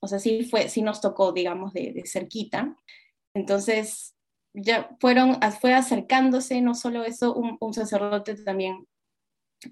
o 0.00 0.08
sea, 0.08 0.18
sí, 0.18 0.44
fue, 0.44 0.70
sí 0.70 0.80
nos 0.80 1.02
tocó, 1.02 1.32
digamos, 1.32 1.74
de, 1.74 2.02
cerquita. 2.06 2.74
Entonces, 3.34 4.16
ya 4.54 4.96
fueron, 4.98 5.38
fue 5.60 5.74
acercándose, 5.74 6.62
no 6.62 6.74
solo 6.74 7.04
eso, 7.04 7.34
un, 7.34 7.74
sacerdote 7.74 8.42
también 8.42 8.88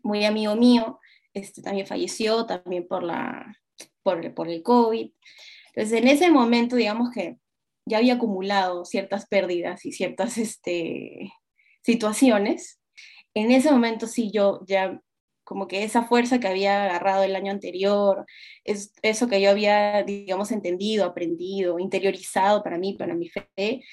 muy 0.02 0.26
amigo 0.26 0.54
mío, 0.54 1.00
este, 1.33 1.62
también 1.62 1.87
falleció, 1.87 2.45
también 2.45 2.87
por, 2.87 3.02
la, 3.04 3.56
por, 4.02 4.35
por 4.35 4.50
el 4.50 4.62
COVID. 4.62 5.12
Entonces, 5.68 5.99
en 5.99 6.09
ese 6.09 6.30
momento, 6.30 6.76
digamos 6.76 7.11
que 7.11 7.38
ya 7.87 7.97
había 7.97 8.16
acumulado 8.16 8.85
ciertas 8.85 9.26
pérdidas 9.26 9.87
y 9.87 9.92
ciertas 9.92 10.37
este, 10.37 11.33
situaciones, 11.87 12.81
en 13.35 13.52
ese 13.52 13.71
momento 13.71 14.07
sí 14.07 14.31
yo 14.33 14.61
ya 14.66 15.00
como 15.45 15.69
que 15.69 15.85
esa 15.85 16.02
fuerza 16.02 16.40
que 16.40 16.49
había 16.49 16.85
agarrado 16.85 17.23
el 17.23 17.37
año 17.37 17.52
anterior, 17.52 18.26
es, 18.64 18.93
eso 19.02 19.28
que 19.28 19.40
yo 19.40 19.50
había, 19.50 20.02
digamos, 20.02 20.50
entendido, 20.50 21.05
aprendido, 21.05 21.78
interiorizado 21.78 22.64
para 22.64 22.78
mí, 22.78 22.95
para 22.95 23.14
mi 23.14 23.28
fe, 23.28 23.85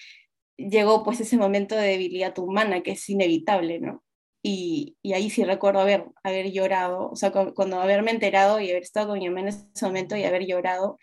llegó 0.57 1.03
pues 1.03 1.19
ese 1.21 1.37
momento 1.37 1.75
de 1.75 1.89
debilidad 1.89 2.37
humana 2.39 2.81
que 2.81 2.91
es 2.93 3.07
inevitable, 3.07 3.79
¿no? 3.79 4.03
Y, 4.41 4.97
y 5.03 5.13
ahí 5.13 5.29
sí 5.29 5.43
recuerdo 5.43 5.81
haber, 5.81 6.05
haber 6.23 6.51
llorado, 6.51 7.09
o 7.11 7.15
sea, 7.15 7.31
cuando 7.31 7.79
haberme 7.79 8.11
enterado 8.11 8.59
y 8.59 8.71
haber 8.71 8.81
estado 8.81 9.09
con 9.09 9.19
mi 9.19 9.29
mamá 9.29 9.41
en 9.41 9.47
ese 9.49 9.85
momento 9.85 10.17
y 10.17 10.23
haber 10.23 10.47
llorado, 10.47 10.97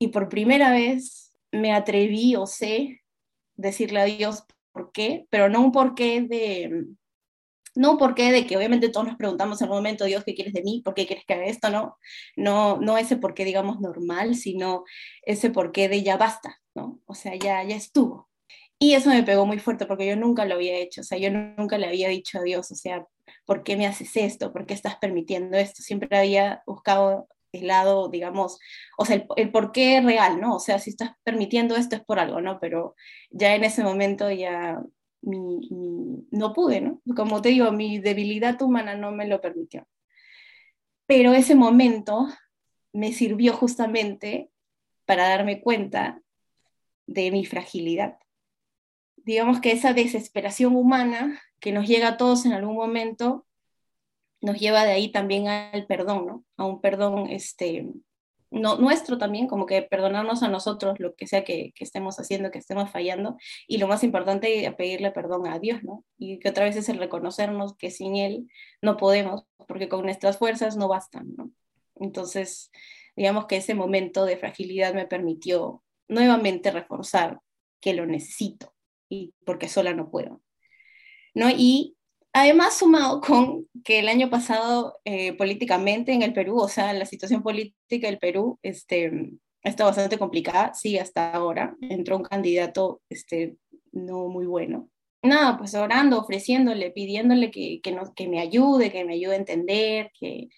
y 0.00 0.08
por 0.08 0.28
primera 0.28 0.72
vez 0.72 1.32
me 1.52 1.72
atreví 1.72 2.34
o 2.34 2.46
sé 2.46 3.02
decirle 3.56 4.00
a 4.00 4.04
Dios 4.06 4.44
qué, 4.92 5.26
pero 5.30 5.48
no 5.48 5.60
un 5.60 5.72
porqué 5.72 6.22
de, 6.22 6.86
no 7.74 7.92
un 7.92 7.98
porqué 7.98 8.30
de 8.32 8.46
que 8.46 8.56
obviamente 8.56 8.88
todos 8.88 9.06
nos 9.06 9.16
preguntamos 9.16 9.60
en 9.60 9.68
un 9.68 9.76
momento, 9.76 10.04
Dios, 10.04 10.24
¿qué 10.24 10.34
quieres 10.34 10.52
de 10.52 10.62
mí? 10.62 10.82
¿Por 10.84 10.94
qué 10.94 11.06
quieres 11.06 11.24
que 11.26 11.34
haga 11.34 11.46
esto? 11.46 11.70
No, 11.70 11.96
no, 12.36 12.78
no 12.80 12.98
ese 12.98 13.16
porqué, 13.16 13.44
digamos, 13.44 13.80
normal, 13.80 14.36
sino 14.36 14.84
ese 15.22 15.50
porqué 15.50 15.88
de 15.88 16.02
ya 16.02 16.16
basta, 16.16 16.60
¿no? 16.74 17.00
O 17.06 17.14
sea, 17.14 17.34
ya, 17.36 17.62
ya 17.64 17.76
estuvo. 17.76 18.30
Y 18.78 18.94
eso 18.94 19.10
me 19.10 19.22
pegó 19.22 19.46
muy 19.46 19.58
fuerte 19.58 19.86
porque 19.86 20.06
yo 20.06 20.16
nunca 20.16 20.44
lo 20.44 20.54
había 20.54 20.76
hecho, 20.78 21.00
o 21.00 21.04
sea, 21.04 21.18
yo 21.18 21.30
nunca 21.30 21.78
le 21.78 21.86
había 21.86 22.08
dicho 22.08 22.38
a 22.38 22.42
Dios, 22.42 22.70
o 22.70 22.74
sea, 22.74 23.06
¿por 23.46 23.62
qué 23.64 23.76
me 23.76 23.86
haces 23.86 24.16
esto? 24.16 24.52
¿Por 24.52 24.66
qué 24.66 24.74
estás 24.74 24.96
permitiendo 24.96 25.56
esto? 25.56 25.82
Siempre 25.82 26.16
había 26.16 26.62
buscado 26.66 27.28
el 27.54 27.66
lado, 27.66 28.08
digamos, 28.08 28.58
o 28.98 29.04
sea, 29.04 29.26
el, 29.36 29.50
por 29.50 29.72
qué 29.72 30.00
real, 30.00 30.40
¿no? 30.40 30.56
O 30.56 30.60
sea, 30.60 30.78
si 30.78 30.90
estás 30.90 31.12
permitiendo 31.22 31.76
esto 31.76 31.96
es 31.96 32.04
por 32.04 32.18
algo, 32.18 32.40
¿no? 32.40 32.58
Pero 32.60 32.94
ya 33.30 33.54
en 33.54 33.64
ese 33.64 33.82
momento 33.82 34.30
ya 34.30 34.82
no 35.22 36.52
pude, 36.52 36.80
¿no? 36.80 37.00
Como 37.16 37.40
te 37.40 37.50
digo, 37.50 37.72
mi 37.72 37.98
debilidad 37.98 38.60
humana 38.62 38.94
no 38.94 39.12
me 39.12 39.26
lo 39.26 39.40
permitió. 39.40 39.86
Pero 41.06 41.32
ese 41.32 41.54
momento 41.54 42.28
me 42.92 43.12
sirvió 43.12 43.54
justamente 43.54 44.50
para 45.06 45.28
darme 45.28 45.60
cuenta 45.60 46.22
de 47.06 47.30
mi 47.30 47.44
fragilidad. 47.44 48.18
Digamos 49.16 49.60
que 49.60 49.72
esa 49.72 49.92
desesperación 49.92 50.76
humana 50.76 51.40
que 51.60 51.72
nos 51.72 51.88
llega 51.88 52.08
a 52.08 52.16
todos 52.16 52.46
en 52.46 52.52
algún 52.52 52.76
momento 52.76 53.46
nos 54.44 54.60
lleva 54.60 54.84
de 54.84 54.92
ahí 54.92 55.10
también 55.10 55.48
al 55.48 55.86
perdón, 55.86 56.26
¿no? 56.26 56.44
A 56.58 56.66
un 56.66 56.82
perdón 56.82 57.28
este, 57.30 57.86
no, 58.50 58.76
nuestro 58.76 59.16
también, 59.16 59.48
como 59.48 59.64
que 59.64 59.80
perdonarnos 59.80 60.42
a 60.42 60.48
nosotros 60.48 61.00
lo 61.00 61.14
que 61.14 61.26
sea 61.26 61.44
que, 61.44 61.72
estemos 61.80 62.20
haciendo, 62.20 62.50
que 62.50 62.58
estemos 62.58 62.90
fallando, 62.90 63.38
y 63.66 63.78
lo 63.78 63.88
más 63.88 64.04
importante, 64.04 64.70
pedirle 64.76 65.10
perdón 65.12 65.46
a 65.46 65.58
Dios, 65.58 65.82
¿no? 65.82 66.04
Y 66.18 66.38
que 66.40 66.50
otra 66.50 66.64
vez 66.64 66.76
es 66.76 66.90
el 66.90 66.98
reconocernos 66.98 67.74
que 67.78 67.90
sin 67.90 68.16
Él 68.16 68.46
no 68.82 68.98
podemos, 68.98 69.44
porque 69.66 69.88
con 69.88 70.02
nuestras 70.02 70.36
fuerzas 70.36 70.76
no 70.76 70.88
bastan, 70.88 71.34
¿no? 71.36 71.50
Entonces, 71.96 72.70
digamos 73.16 73.46
que 73.46 73.56
ese 73.56 73.74
momento 73.74 74.26
de 74.26 74.36
fragilidad 74.36 74.92
me 74.92 75.06
permitió 75.06 75.82
nuevamente 76.06 76.70
reforzar 76.70 77.40
que 77.80 77.94
lo 77.94 78.04
necesito, 78.04 78.74
y 79.08 79.32
porque 79.46 79.70
sola 79.70 79.94
no 79.94 80.10
puedo, 80.10 80.42
¿no? 81.32 81.48
Y 81.48 81.96
Además, 82.36 82.76
sumado 82.76 83.20
con 83.20 83.68
que 83.84 84.00
el 84.00 84.08
año 84.08 84.28
pasado 84.28 84.98
eh, 85.04 85.34
políticamente 85.34 86.12
en 86.12 86.22
el 86.22 86.32
Perú, 86.32 86.58
o 86.58 86.68
sea, 86.68 86.92
la 86.92 87.06
situación 87.06 87.44
política 87.44 88.08
del 88.08 88.18
Perú 88.18 88.58
este, 88.60 89.30
está 89.62 89.84
bastante 89.84 90.18
complicada, 90.18 90.74
sí, 90.74 90.98
hasta 90.98 91.32
ahora. 91.32 91.76
Entró 91.80 92.16
un 92.16 92.24
candidato 92.24 93.00
este, 93.08 93.56
no 93.92 94.28
muy 94.28 94.46
bueno. 94.46 94.88
Nada, 95.22 95.56
pues 95.56 95.76
orando, 95.76 96.18
ofreciéndole, 96.18 96.90
pidiéndole 96.90 97.52
que, 97.52 97.80
que, 97.80 97.96
que 98.16 98.28
me 98.28 98.40
ayude, 98.40 98.90
que 98.90 99.04
me 99.04 99.14
ayude 99.14 99.34
a 99.34 99.38
entender, 99.38 100.10
que, 100.18 100.48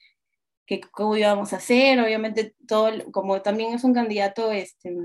que 0.66 0.80
cómo 0.80 1.14
íbamos 1.14 1.52
a 1.52 1.56
hacer. 1.56 2.00
Obviamente, 2.00 2.54
todo, 2.66 2.90
como 3.12 3.42
también 3.42 3.75
es 3.75 3.85
un 3.85 3.92
candidato 3.92 4.50
este, 4.50 4.97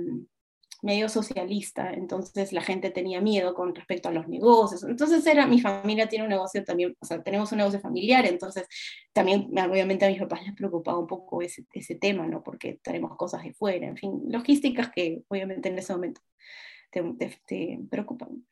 medio 0.81 1.09
socialista, 1.09 1.93
entonces 1.93 2.51
la 2.53 2.61
gente 2.61 2.89
tenía 2.89 3.21
miedo 3.21 3.53
con 3.53 3.75
respecto 3.75 4.09
a 4.09 4.11
los 4.11 4.27
negocios. 4.27 4.83
Entonces 4.83 5.25
era, 5.27 5.45
mi 5.47 5.59
familia 5.61 6.09
tiene 6.09 6.25
un 6.25 6.29
negocio 6.29 6.63
también, 6.63 6.95
o 6.99 7.05
sea, 7.05 7.21
tenemos 7.21 7.51
un 7.51 7.59
negocio 7.59 7.79
familiar, 7.79 8.25
entonces 8.25 8.67
también 9.13 9.49
obviamente 9.57 10.05
a 10.05 10.09
mis 10.09 10.19
papás 10.19 10.45
les 10.45 10.55
preocupaba 10.55 10.99
un 10.99 11.07
poco 11.07 11.41
ese, 11.41 11.65
ese 11.73 11.95
tema, 11.95 12.27
¿no? 12.27 12.43
Porque 12.43 12.79
tenemos 12.83 13.15
cosas 13.15 13.43
de 13.43 13.53
fuera, 13.53 13.87
en 13.87 13.97
fin, 13.97 14.23
logísticas 14.27 14.91
que 14.91 15.23
obviamente 15.27 15.69
en 15.69 15.77
ese 15.77 15.93
momento 15.93 16.21
te, 16.89 17.01
te, 17.45 17.79
preocupan. 17.89 18.45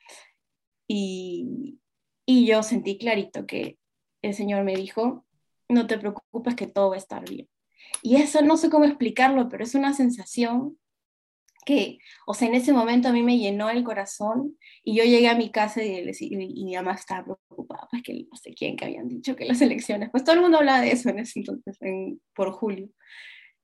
Y, 0.87 1.79
y 2.25 2.45
yo 2.45 2.63
sentí 2.63 2.97
clarito 2.97 3.45
que 3.45 3.77
el 4.21 4.33
Señor 4.33 4.63
me 4.63 4.75
dijo, 4.75 5.25
no 5.67 5.87
te 5.87 5.97
preocupes 5.97 6.55
que 6.55 6.67
todo 6.67 6.89
va 6.89 6.95
a 6.95 6.99
estar 6.99 7.27
bien. 7.29 7.47
Y 8.01 8.17
eso 8.17 8.41
no 8.41 8.57
sé 8.57 8.69
cómo 8.69 8.85
explicarlo, 8.85 9.49
pero 9.49 9.63
es 9.63 9.75
una 9.75 9.93
sensación 9.93 10.78
que, 11.65 11.99
o 12.25 12.33
sea, 12.33 12.47
en 12.47 12.55
ese 12.55 12.73
momento 12.73 13.09
a 13.09 13.11
mí 13.11 13.23
me 13.23 13.37
llenó 13.37 13.69
el 13.69 13.83
corazón 13.83 14.57
y 14.83 14.95
yo 14.95 15.03
llegué 15.03 15.27
a 15.27 15.35
mi 15.35 15.51
casa 15.51 15.83
y, 15.83 16.09
y, 16.19 16.65
mi 16.65 16.75
mamá 16.75 16.93
estaba 16.93 17.23
preocupada, 17.23 17.87
pues 17.91 18.03
que 18.03 18.13
no 18.29 18.35
sé 18.35 18.53
quién 18.53 18.75
que 18.75 18.85
habían 18.85 19.07
dicho 19.07 19.35
que 19.35 19.45
las 19.45 19.61
elecciones, 19.61 20.09
pues 20.11 20.23
todo 20.23 20.35
el 20.35 20.41
mundo 20.41 20.57
hablaba 20.57 20.81
de 20.81 20.91
eso 20.91 21.09
en 21.09 21.19
ese 21.19 21.39
entonces, 21.39 21.77
por 22.33 22.51
julio. 22.51 22.89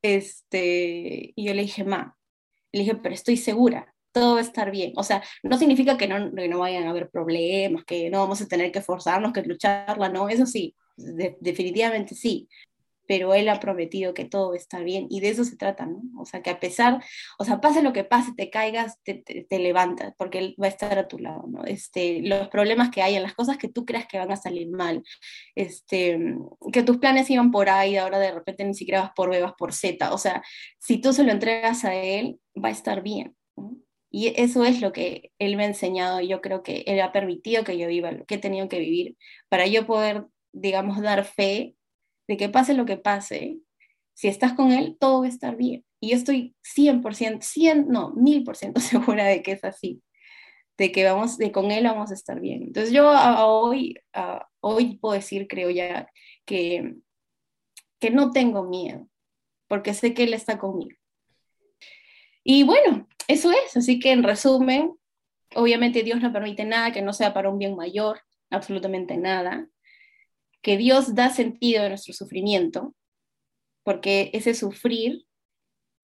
Este, 0.01 1.33
y 1.35 1.45
yo 1.45 1.53
le 1.53 1.63
dije, 1.63 1.83
ma, 1.83 2.15
le 2.71 2.81
dije, 2.81 2.95
pero 2.95 3.15
estoy 3.15 3.37
segura, 3.37 3.93
todo 4.11 4.35
va 4.35 4.39
a 4.39 4.43
estar 4.43 4.71
bien. 4.71 4.93
O 4.97 5.03
sea, 5.03 5.23
no 5.43 5.57
significa 5.57 5.97
que 5.97 6.07
no, 6.07 6.33
que 6.33 6.47
no 6.47 6.59
vayan 6.59 6.85
a 6.85 6.91
haber 6.91 7.09
problemas, 7.09 7.85
que 7.85 8.09
no 8.09 8.19
vamos 8.19 8.41
a 8.41 8.47
tener 8.47 8.71
que 8.71 8.81
forzarnos, 8.81 9.33
que 9.33 9.41
lucharla, 9.41 10.09
no, 10.09 10.29
eso 10.29 10.45
sí, 10.45 10.75
definitivamente 10.95 12.15
sí, 12.15 12.47
pero 13.07 13.33
Él 13.33 13.49
ha 13.49 13.59
prometido 13.59 14.13
que 14.13 14.25
todo 14.25 14.53
está 14.53 14.79
bien 14.79 15.07
y 15.09 15.19
de 15.19 15.29
eso 15.29 15.43
se 15.43 15.57
trata, 15.57 15.85
¿no? 15.85 16.01
O 16.19 16.25
sea, 16.25 16.41
que 16.41 16.49
a 16.49 16.59
pesar, 16.59 17.03
o 17.37 17.45
sea, 17.45 17.61
pase 17.61 17.81
lo 17.81 17.93
que 17.93 18.03
pase, 18.03 18.33
te 18.35 18.49
caigas, 18.49 18.99
te, 19.03 19.23
levantas, 19.59 20.13
porque 20.17 20.39
Él 20.39 20.55
va 20.61 20.67
a 20.67 20.69
estar 20.69 20.97
a 20.97 21.07
tu 21.07 21.19
lado, 21.19 21.45
¿no? 21.47 21.63
Este, 21.65 22.21
los 22.21 22.47
problemas 22.49 22.89
que 22.89 23.01
hayan, 23.01 23.23
las 23.23 23.33
cosas 23.33 23.57
que 23.57 23.69
tú 23.69 23.85
creas 23.85 24.07
que 24.07 24.17
van 24.17 24.31
a 24.31 24.37
salir 24.37 24.69
mal, 24.69 25.03
este, 25.55 26.19
que 26.71 26.83
tus 26.83 26.97
planes 26.97 27.29
iban 27.29 27.51
por 27.51 27.69
ahí, 27.69 27.97
ahora 27.97 28.19
de 28.19 28.31
repente 28.31 28.63
ni 28.65 28.73
siquiera 28.73 29.01
vas 29.01 29.11
por 29.15 29.29
B, 29.29 29.41
vas 29.41 29.53
por 29.57 29.73
Z, 29.73 30.13
o 30.13 30.17
sea, 30.17 30.43
si 30.79 30.97
tú 30.97 31.13
se 31.13 31.23
lo 31.23 31.31
entregas 31.31 31.85
a 31.85 31.95
Él, 31.95 32.39
va 32.61 32.69
a 32.69 32.71
estar 32.71 33.01
bien, 33.01 33.35
¿no? 33.55 33.77
Y 34.11 34.33
eso 34.41 34.63
es 34.63 34.79
lo 34.79 34.93
que 34.93 35.33
Él 35.39 35.57
me 35.57 35.63
ha 35.63 35.67
enseñado 35.67 36.21
y 36.21 36.29
yo 36.29 36.39
creo 36.39 36.63
que 36.63 36.85
Él 36.87 37.01
ha 37.01 37.11
permitido 37.11 37.65
que 37.65 37.77
yo 37.77 37.87
viva 37.89 38.13
lo 38.13 38.25
que 38.25 38.35
he 38.35 38.37
tenido 38.37 38.69
que 38.69 38.79
vivir 38.79 39.17
para 39.49 39.67
yo 39.67 39.85
poder, 39.85 40.25
digamos, 40.53 41.01
dar 41.01 41.25
fe 41.25 41.75
de 42.27 42.37
que 42.37 42.49
pase 42.49 42.73
lo 42.73 42.85
que 42.85 42.97
pase, 42.97 43.59
si 44.13 44.27
estás 44.27 44.53
con 44.53 44.71
él, 44.71 44.97
todo 44.99 45.21
va 45.21 45.25
a 45.25 45.29
estar 45.29 45.55
bien. 45.55 45.85
Y 45.99 46.11
yo 46.11 46.15
estoy 46.15 46.55
100%, 46.63 47.41
100, 47.41 47.87
no, 47.89 48.13
1000% 48.15 48.79
segura 48.79 49.25
de 49.25 49.43
que 49.43 49.53
es 49.53 49.63
así, 49.63 50.01
de 50.77 50.91
que 50.91 51.03
vamos, 51.03 51.37
de 51.37 51.51
con 51.51 51.71
él 51.71 51.83
vamos 51.83 52.11
a 52.11 52.13
estar 52.13 52.39
bien. 52.39 52.63
Entonces 52.63 52.93
yo 52.93 53.09
hoy, 53.09 53.95
hoy 54.61 54.97
puedo 54.97 55.13
decir, 55.13 55.47
creo 55.47 55.69
ya, 55.69 56.09
que, 56.45 56.95
que 57.99 58.09
no 58.09 58.31
tengo 58.31 58.63
miedo, 58.63 59.07
porque 59.67 59.93
sé 59.93 60.13
que 60.13 60.23
él 60.23 60.33
está 60.33 60.57
conmigo. 60.57 60.97
Y 62.43 62.63
bueno, 62.63 63.07
eso 63.27 63.51
es, 63.51 63.75
así 63.75 63.99
que 63.99 64.11
en 64.11 64.23
resumen, 64.23 64.95
obviamente 65.55 66.03
Dios 66.03 66.21
no 66.21 66.31
permite 66.31 66.63
nada 66.63 66.91
que 66.91 67.01
no 67.01 67.11
sea 67.11 67.33
para 67.33 67.49
un 67.49 67.57
bien 67.57 67.75
mayor, 67.75 68.21
absolutamente 68.49 69.17
nada 69.17 69.67
que 70.65 70.77
Dios 70.77 71.13
da 71.13 71.29
sentido 71.29 71.83
a 71.83 71.89
nuestro 71.89 72.11
sufrimiento, 72.15 72.95
porque 73.83 74.31
ese 74.33 74.55
sufrir 74.55 75.27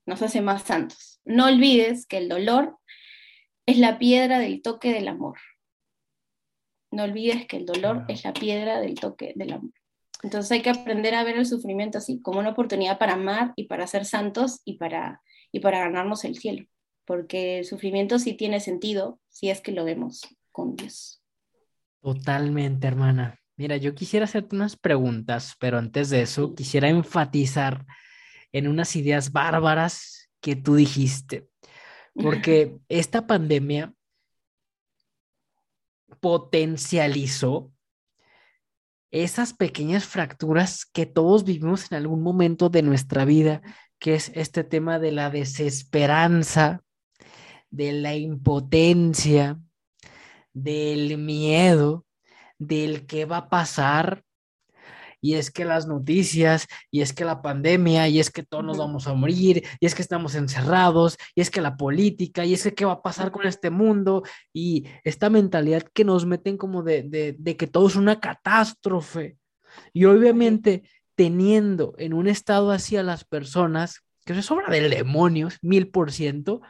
nos 0.05 0.21
hace 0.21 0.39
más 0.39 0.61
santos. 0.61 1.19
No 1.25 1.47
olvides 1.47 2.05
que 2.05 2.17
el 2.17 2.29
dolor 2.29 2.77
es 3.65 3.79
la 3.79 3.97
piedra 3.97 4.37
del 4.37 4.61
toque 4.61 4.93
del 4.93 5.07
amor. 5.07 5.39
No 6.91 7.05
olvides 7.05 7.47
que 7.47 7.57
el 7.57 7.65
dolor 7.65 8.05
es 8.07 8.23
la 8.23 8.33
piedra 8.33 8.79
del 8.79 8.93
toque 8.93 9.33
del 9.35 9.53
amor. 9.53 9.73
Entonces 10.21 10.51
hay 10.51 10.61
que 10.61 10.69
aprender 10.69 11.15
a 11.15 11.23
ver 11.23 11.37
el 11.37 11.47
sufrimiento 11.47 11.97
así, 11.97 12.21
como 12.21 12.39
una 12.39 12.51
oportunidad 12.51 12.99
para 12.99 13.13
amar 13.13 13.53
y 13.55 13.63
para 13.63 13.87
ser 13.87 14.05
santos 14.05 14.61
y 14.63 14.77
para, 14.77 15.23
y 15.51 15.61
para 15.61 15.79
ganarnos 15.79 16.23
el 16.23 16.37
cielo. 16.37 16.67
Porque 17.05 17.57
el 17.57 17.65
sufrimiento 17.65 18.19
sí 18.19 18.35
tiene 18.35 18.59
sentido 18.59 19.19
si 19.27 19.49
es 19.49 19.59
que 19.59 19.71
lo 19.71 19.85
vemos 19.85 20.21
con 20.51 20.75
Dios. 20.75 21.23
Totalmente, 21.99 22.85
hermana. 22.85 23.40
Mira, 23.61 23.77
yo 23.77 23.93
quisiera 23.93 24.23
hacerte 24.23 24.55
unas 24.55 24.75
preguntas, 24.75 25.55
pero 25.59 25.77
antes 25.77 26.09
de 26.09 26.23
eso 26.23 26.55
quisiera 26.55 26.89
enfatizar 26.89 27.85
en 28.51 28.67
unas 28.67 28.95
ideas 28.95 29.31
bárbaras 29.31 30.31
que 30.39 30.55
tú 30.55 30.73
dijiste, 30.73 31.47
porque 32.15 32.75
esta 32.89 33.27
pandemia 33.27 33.93
potencializó 36.19 37.71
esas 39.11 39.53
pequeñas 39.53 40.05
fracturas 40.05 40.83
que 40.83 41.05
todos 41.05 41.43
vivimos 41.43 41.91
en 41.91 41.97
algún 41.99 42.23
momento 42.23 42.69
de 42.69 42.81
nuestra 42.81 43.25
vida, 43.25 43.61
que 43.99 44.15
es 44.15 44.31
este 44.33 44.63
tema 44.63 44.97
de 44.97 45.11
la 45.11 45.29
desesperanza, 45.29 46.81
de 47.69 47.91
la 47.91 48.15
impotencia, 48.15 49.59
del 50.51 51.19
miedo, 51.19 52.07
del 52.61 53.07
qué 53.07 53.25
va 53.25 53.37
a 53.37 53.49
pasar. 53.49 54.23
Y 55.23 55.35
es 55.35 55.51
que 55.51 55.65
las 55.65 55.87
noticias, 55.87 56.67
y 56.89 57.01
es 57.01 57.13
que 57.13 57.25
la 57.25 57.43
pandemia, 57.43 58.07
y 58.07 58.19
es 58.19 58.31
que 58.31 58.41
todos 58.41 58.63
nos 58.63 58.77
vamos 58.77 59.07
a 59.07 59.13
morir, 59.13 59.63
y 59.79 59.85
es 59.85 59.93
que 59.93 60.01
estamos 60.01 60.33
encerrados, 60.33 61.17
y 61.35 61.41
es 61.41 61.51
que 61.51 61.61
la 61.61 61.77
política, 61.77 62.43
y 62.43 62.55
es 62.55 62.63
que 62.63 62.73
qué 62.73 62.85
va 62.85 62.93
a 62.93 63.01
pasar 63.03 63.31
con 63.31 63.45
este 63.45 63.69
mundo, 63.69 64.23
y 64.51 64.87
esta 65.03 65.29
mentalidad 65.29 65.83
que 65.93 66.03
nos 66.05 66.25
meten 66.25 66.57
como 66.57 66.81
de, 66.81 67.35
de, 67.37 67.57
que 67.57 67.67
todo 67.67 67.87
es 67.87 67.95
una 67.95 68.19
catástrofe. 68.19 69.37
Y 69.93 70.05
obviamente 70.05 70.83
teniendo 71.15 71.93
en 71.99 72.13
un 72.13 72.27
estado 72.27 72.71
así 72.71 72.97
a 72.97 73.03
las 73.03 73.23
personas, 73.23 74.01
que 74.25 74.33
es 74.33 74.49
obra 74.49 74.71
del 74.71 74.89
demonio, 74.89 75.49
mil 75.61 75.89
por 75.89 76.11
ciento, 76.11 76.61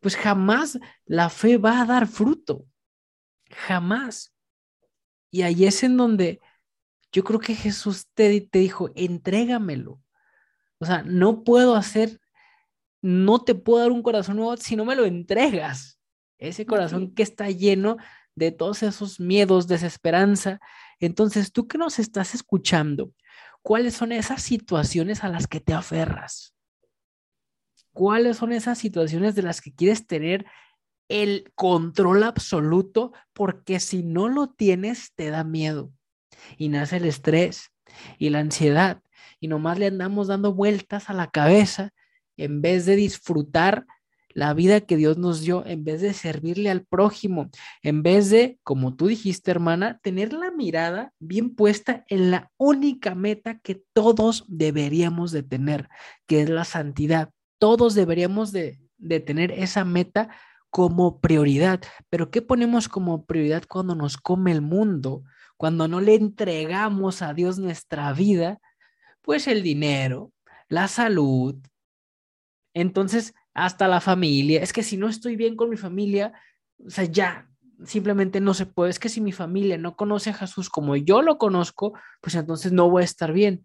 pues 0.00 0.16
jamás 0.16 0.80
la 1.06 1.30
fe 1.30 1.58
va 1.58 1.80
a 1.80 1.86
dar 1.86 2.08
fruto. 2.08 2.66
Jamás. 3.50 4.33
Y 5.34 5.42
ahí 5.42 5.64
es 5.64 5.82
en 5.82 5.96
donde 5.96 6.40
yo 7.10 7.24
creo 7.24 7.40
que 7.40 7.56
Jesús 7.56 8.06
te, 8.14 8.40
te 8.40 8.60
dijo, 8.60 8.90
entrégamelo. 8.94 10.00
O 10.78 10.86
sea, 10.86 11.02
no 11.02 11.42
puedo 11.42 11.74
hacer, 11.74 12.20
no 13.02 13.42
te 13.42 13.56
puedo 13.56 13.80
dar 13.80 13.90
un 13.90 14.04
corazón 14.04 14.36
nuevo 14.36 14.56
si 14.56 14.76
no 14.76 14.84
me 14.84 14.94
lo 14.94 15.04
entregas. 15.04 15.98
Ese 16.38 16.64
corazón 16.64 17.16
que 17.16 17.24
está 17.24 17.50
lleno 17.50 17.96
de 18.36 18.52
todos 18.52 18.84
esos 18.84 19.18
miedos, 19.18 19.66
desesperanza. 19.66 20.60
Entonces, 21.00 21.50
tú 21.50 21.66
que 21.66 21.78
nos 21.78 21.98
estás 21.98 22.36
escuchando, 22.36 23.12
¿cuáles 23.60 23.94
son 23.94 24.12
esas 24.12 24.40
situaciones 24.40 25.24
a 25.24 25.28
las 25.28 25.48
que 25.48 25.58
te 25.58 25.72
aferras? 25.72 26.54
¿Cuáles 27.92 28.36
son 28.36 28.52
esas 28.52 28.78
situaciones 28.78 29.34
de 29.34 29.42
las 29.42 29.60
que 29.60 29.74
quieres 29.74 30.06
tener 30.06 30.46
el 31.08 31.52
control 31.54 32.22
absoluto? 32.22 33.12
Porque 33.32 33.80
si 33.80 34.02
no 34.02 34.28
lo 34.28 34.48
tienes, 34.48 35.12
te 35.14 35.30
da 35.30 35.44
miedo 35.44 35.92
y 36.58 36.68
nace 36.68 36.96
el 36.96 37.04
estrés 37.04 37.72
y 38.18 38.30
la 38.30 38.40
ansiedad 38.40 39.02
y 39.40 39.48
nomás 39.48 39.78
le 39.78 39.86
andamos 39.86 40.28
dando 40.28 40.54
vueltas 40.54 41.10
a 41.10 41.12
la 41.12 41.30
cabeza 41.30 41.92
en 42.36 42.62
vez 42.62 42.86
de 42.86 42.96
disfrutar 42.96 43.86
la 44.30 44.52
vida 44.52 44.80
que 44.80 44.96
Dios 44.96 45.16
nos 45.16 45.42
dio, 45.42 45.64
en 45.64 45.84
vez 45.84 46.00
de 46.00 46.12
servirle 46.12 46.68
al 46.68 46.84
prójimo, 46.84 47.50
en 47.82 48.02
vez 48.02 48.30
de, 48.30 48.58
como 48.64 48.96
tú 48.96 49.06
dijiste, 49.06 49.52
hermana, 49.52 50.00
tener 50.02 50.32
la 50.32 50.50
mirada 50.50 51.12
bien 51.20 51.54
puesta 51.54 52.04
en 52.08 52.32
la 52.32 52.50
única 52.56 53.14
meta 53.14 53.60
que 53.60 53.84
todos 53.92 54.44
deberíamos 54.48 55.30
de 55.30 55.44
tener, 55.44 55.88
que 56.26 56.42
es 56.42 56.50
la 56.50 56.64
santidad. 56.64 57.30
Todos 57.58 57.94
deberíamos 57.94 58.50
de, 58.50 58.80
de 58.98 59.20
tener 59.20 59.52
esa 59.52 59.84
meta 59.84 60.30
como 60.74 61.20
prioridad. 61.20 61.80
Pero 62.10 62.32
¿qué 62.32 62.42
ponemos 62.42 62.88
como 62.88 63.26
prioridad 63.26 63.62
cuando 63.68 63.94
nos 63.94 64.16
come 64.16 64.50
el 64.50 64.60
mundo? 64.60 65.22
Cuando 65.56 65.86
no 65.86 66.00
le 66.00 66.16
entregamos 66.16 67.22
a 67.22 67.32
Dios 67.32 67.60
nuestra 67.60 68.12
vida, 68.12 68.60
pues 69.22 69.46
el 69.46 69.62
dinero, 69.62 70.32
la 70.68 70.88
salud. 70.88 71.54
Entonces, 72.74 73.34
hasta 73.54 73.86
la 73.86 74.00
familia. 74.00 74.64
Es 74.64 74.72
que 74.72 74.82
si 74.82 74.96
no 74.96 75.08
estoy 75.08 75.36
bien 75.36 75.54
con 75.54 75.70
mi 75.70 75.76
familia, 75.76 76.32
o 76.84 76.90
sea, 76.90 77.04
ya, 77.04 77.48
simplemente 77.84 78.40
no 78.40 78.52
se 78.52 78.66
puede. 78.66 78.90
Es 78.90 78.98
que 78.98 79.08
si 79.08 79.20
mi 79.20 79.30
familia 79.30 79.78
no 79.78 79.94
conoce 79.94 80.30
a 80.30 80.34
Jesús 80.34 80.70
como 80.70 80.96
yo 80.96 81.22
lo 81.22 81.38
conozco, 81.38 81.96
pues 82.20 82.34
entonces 82.34 82.72
no 82.72 82.90
voy 82.90 83.02
a 83.02 83.04
estar 83.04 83.32
bien. 83.32 83.64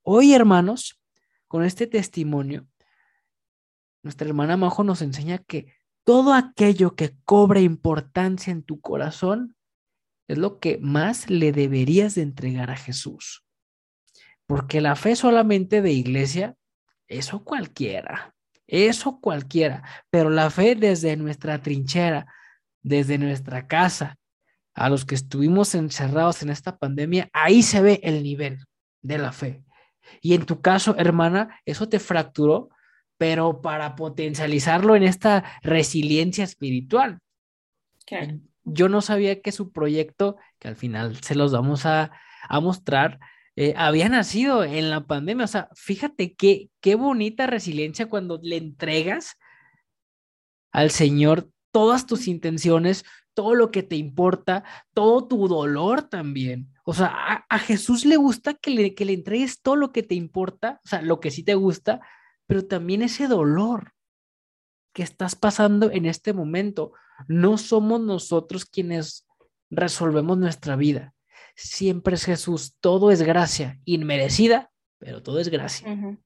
Hoy, 0.00 0.32
hermanos, 0.32 0.98
con 1.48 1.64
este 1.64 1.86
testimonio, 1.86 2.66
nuestra 4.02 4.26
hermana 4.26 4.56
Majo 4.56 4.84
nos 4.84 5.02
enseña 5.02 5.36
que 5.36 5.83
todo 6.04 6.34
aquello 6.34 6.94
que 6.94 7.16
cobre 7.24 7.62
importancia 7.62 8.52
en 8.52 8.62
tu 8.62 8.80
corazón 8.80 9.56
es 10.28 10.38
lo 10.38 10.58
que 10.60 10.78
más 10.78 11.28
le 11.28 11.52
deberías 11.52 12.14
de 12.14 12.22
entregar 12.22 12.70
a 12.70 12.76
Jesús. 12.76 13.44
Porque 14.46 14.80
la 14.80 14.96
fe 14.96 15.16
solamente 15.16 15.82
de 15.82 15.92
iglesia, 15.92 16.56
eso 17.08 17.44
cualquiera. 17.44 18.34
Eso 18.66 19.20
cualquiera, 19.20 19.82
pero 20.10 20.30
la 20.30 20.48
fe 20.48 20.74
desde 20.74 21.16
nuestra 21.16 21.60
trinchera, 21.60 22.26
desde 22.82 23.18
nuestra 23.18 23.66
casa, 23.66 24.16
a 24.74 24.88
los 24.88 25.04
que 25.04 25.14
estuvimos 25.14 25.74
encerrados 25.74 26.42
en 26.42 26.50
esta 26.50 26.78
pandemia, 26.78 27.28
ahí 27.32 27.62
se 27.62 27.82
ve 27.82 28.00
el 28.02 28.22
nivel 28.22 28.64
de 29.02 29.18
la 29.18 29.32
fe. 29.32 29.64
Y 30.20 30.34
en 30.34 30.46
tu 30.46 30.60
caso, 30.60 30.96
hermana, 30.98 31.60
eso 31.64 31.88
te 31.88 31.98
fracturó, 31.98 32.70
pero 33.24 33.62
para 33.62 33.96
potencializarlo 33.96 34.96
en 34.96 35.02
esta 35.02 35.44
resiliencia 35.62 36.44
espiritual. 36.44 37.20
Yo 38.64 38.90
no 38.90 39.00
sabía 39.00 39.40
que 39.40 39.50
su 39.50 39.72
proyecto, 39.72 40.36
que 40.58 40.68
al 40.68 40.76
final 40.76 41.16
se 41.22 41.34
los 41.34 41.50
vamos 41.50 41.86
a, 41.86 42.12
a 42.50 42.60
mostrar, 42.60 43.18
eh, 43.56 43.72
había 43.78 44.10
nacido 44.10 44.62
en 44.62 44.90
la 44.90 45.06
pandemia. 45.06 45.46
O 45.46 45.48
sea, 45.48 45.70
fíjate 45.74 46.34
qué, 46.34 46.68
qué 46.82 46.96
bonita 46.96 47.46
resiliencia 47.46 48.10
cuando 48.10 48.38
le 48.42 48.58
entregas 48.58 49.38
al 50.70 50.90
Señor 50.90 51.48
todas 51.72 52.04
tus 52.04 52.28
intenciones, 52.28 53.06
todo 53.32 53.54
lo 53.54 53.70
que 53.70 53.82
te 53.82 53.96
importa, 53.96 54.64
todo 54.92 55.26
tu 55.26 55.48
dolor 55.48 56.02
también. 56.02 56.74
O 56.84 56.92
sea, 56.92 57.46
a, 57.48 57.58
Jesús 57.58 58.04
le 58.04 58.18
gusta 58.18 58.52
que 58.52 58.68
le, 58.68 58.94
que 58.94 59.06
le 59.06 59.14
entregues 59.14 59.62
todo 59.62 59.76
lo 59.76 59.92
que 59.92 60.02
te 60.02 60.14
importa, 60.14 60.82
o 60.84 60.88
sea, 60.88 61.00
lo 61.00 61.20
que 61.20 61.30
sí 61.30 61.42
te 61.42 61.54
gusta, 61.54 62.02
pero 62.46 62.66
también 62.66 63.02
ese 63.02 63.26
dolor 63.26 63.94
que 64.92 65.02
estás 65.02 65.34
pasando 65.34 65.90
en 65.90 66.06
este 66.06 66.32
momento. 66.32 66.92
No 67.28 67.58
somos 67.58 68.00
nosotros 68.00 68.64
quienes 68.64 69.26
resolvemos 69.70 70.38
nuestra 70.38 70.76
vida 70.76 71.14
siempre 71.54 72.16
es 72.16 72.24
Jesús. 72.24 72.76
Todo 72.80 73.10
es 73.10 73.22
gracia, 73.22 73.80
inmerecida, 73.84 74.70
pero 74.98 75.22
todo 75.22 75.40
es 75.40 75.48
gracia. 75.48 76.18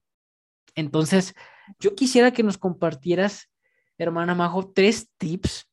Entonces, 0.75 1.35
yo 1.79 1.95
quisiera 1.95 2.33
que 2.33 2.43
nos 2.43 2.59
compartieras, 2.59 3.51
hermana 3.99 4.35
Majo, 4.35 4.71
tres 4.73 5.11
tips 5.19 5.69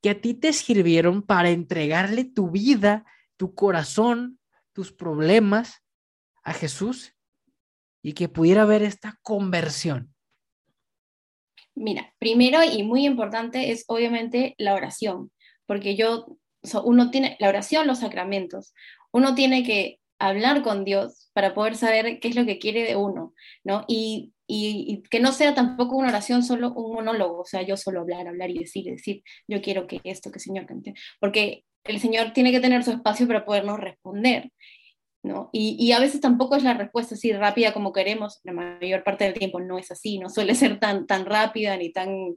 que 0.00 0.10
a 0.10 0.20
ti 0.20 0.34
te 0.34 0.52
sirvieron 0.52 1.22
para 1.22 1.50
entregarle 1.50 2.24
tu 2.24 2.50
vida, 2.50 3.04
tu 3.36 3.54
corazón, 3.54 4.38
tus 4.72 4.92
problemas 4.92 5.82
a 6.42 6.52
Jesús 6.52 7.14
y 8.02 8.12
que 8.12 8.28
pudiera 8.28 8.62
haber 8.62 8.82
esta 8.82 9.18
conversión. 9.22 10.14
Mira, 11.74 12.12
primero 12.18 12.62
y 12.64 12.82
muy 12.82 13.06
importante 13.06 13.70
es 13.70 13.84
obviamente 13.86 14.54
la 14.58 14.74
oración, 14.74 15.30
porque 15.66 15.96
yo, 15.96 16.36
uno 16.84 17.10
tiene 17.10 17.36
la 17.38 17.48
oración, 17.48 17.86
los 17.86 18.00
sacramentos 18.00 18.74
uno 19.12 19.34
tiene 19.34 19.64
que 19.64 20.00
hablar 20.18 20.62
con 20.62 20.84
Dios 20.84 21.30
para 21.32 21.54
poder 21.54 21.76
saber 21.76 22.18
qué 22.20 22.28
es 22.28 22.36
lo 22.36 22.44
que 22.44 22.58
quiere 22.58 22.84
de 22.84 22.96
uno, 22.96 23.34
¿no? 23.64 23.84
Y, 23.88 24.32
que 25.10 25.20
no 25.20 25.32
sea 25.32 25.54
tampoco 25.54 25.96
una 25.96 26.08
oración 26.08 26.42
solo 26.42 26.72
un 26.72 26.94
monólogo, 26.94 27.40
o 27.42 27.44
sea, 27.44 27.60
yo 27.60 27.76
solo 27.76 28.00
hablar, 28.00 28.26
hablar 28.26 28.48
y 28.48 28.60
decir, 28.60 28.86
decir, 28.86 29.22
yo 29.46 29.60
quiero 29.60 29.86
que 29.86 30.00
esto, 30.04 30.32
que 30.32 30.40
Señor 30.40 30.64
cante, 30.64 30.94
porque 31.20 31.64
el 31.84 32.00
Señor 32.00 32.32
tiene 32.32 32.50
que 32.50 32.60
tener 32.60 32.82
su 32.82 32.92
espacio 32.92 33.26
para 33.26 33.44
podernos 33.44 33.78
responder, 33.78 34.50
¿no? 35.22 35.50
Y, 35.52 35.92
a 35.92 36.00
veces 36.00 36.20
tampoco 36.20 36.56
es 36.56 36.62
la 36.62 36.74
respuesta 36.74 37.14
así 37.14 37.32
rápida 37.32 37.72
como 37.72 37.92
queremos, 37.92 38.40
la 38.44 38.52
mayor 38.52 39.02
parte 39.04 39.24
del 39.24 39.34
tiempo 39.34 39.60
no 39.60 39.78
es 39.78 39.90
así, 39.90 40.18
no 40.18 40.28
suele 40.30 40.54
ser 40.54 40.78
tan, 40.78 41.06
tan 41.06 41.26
rápida 41.26 41.76
ni 41.76 41.92
tan, 41.92 42.36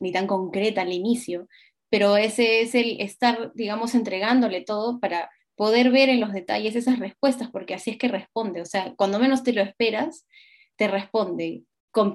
ni 0.00 0.12
tan 0.12 0.26
concreta 0.26 0.82
al 0.82 0.92
inicio, 0.92 1.48
pero 1.90 2.16
ese 2.16 2.62
es 2.62 2.74
el 2.74 3.00
estar, 3.00 3.52
digamos, 3.54 3.94
entregándole 3.94 4.62
todo 4.62 5.00
para 5.00 5.30
poder 5.56 5.90
ver 5.90 6.08
en 6.08 6.20
los 6.20 6.32
detalles 6.32 6.76
esas 6.76 6.98
respuestas, 6.98 7.50
porque 7.50 7.74
así 7.74 7.90
es 7.90 7.98
que 7.98 8.08
responde, 8.08 8.60
o 8.60 8.66
sea, 8.66 8.94
cuando 8.96 9.18
menos 9.18 9.42
te 9.42 9.52
lo 9.52 9.62
esperas, 9.62 10.26
te 10.76 10.88
responde. 10.88 11.62
Con, 11.92 12.12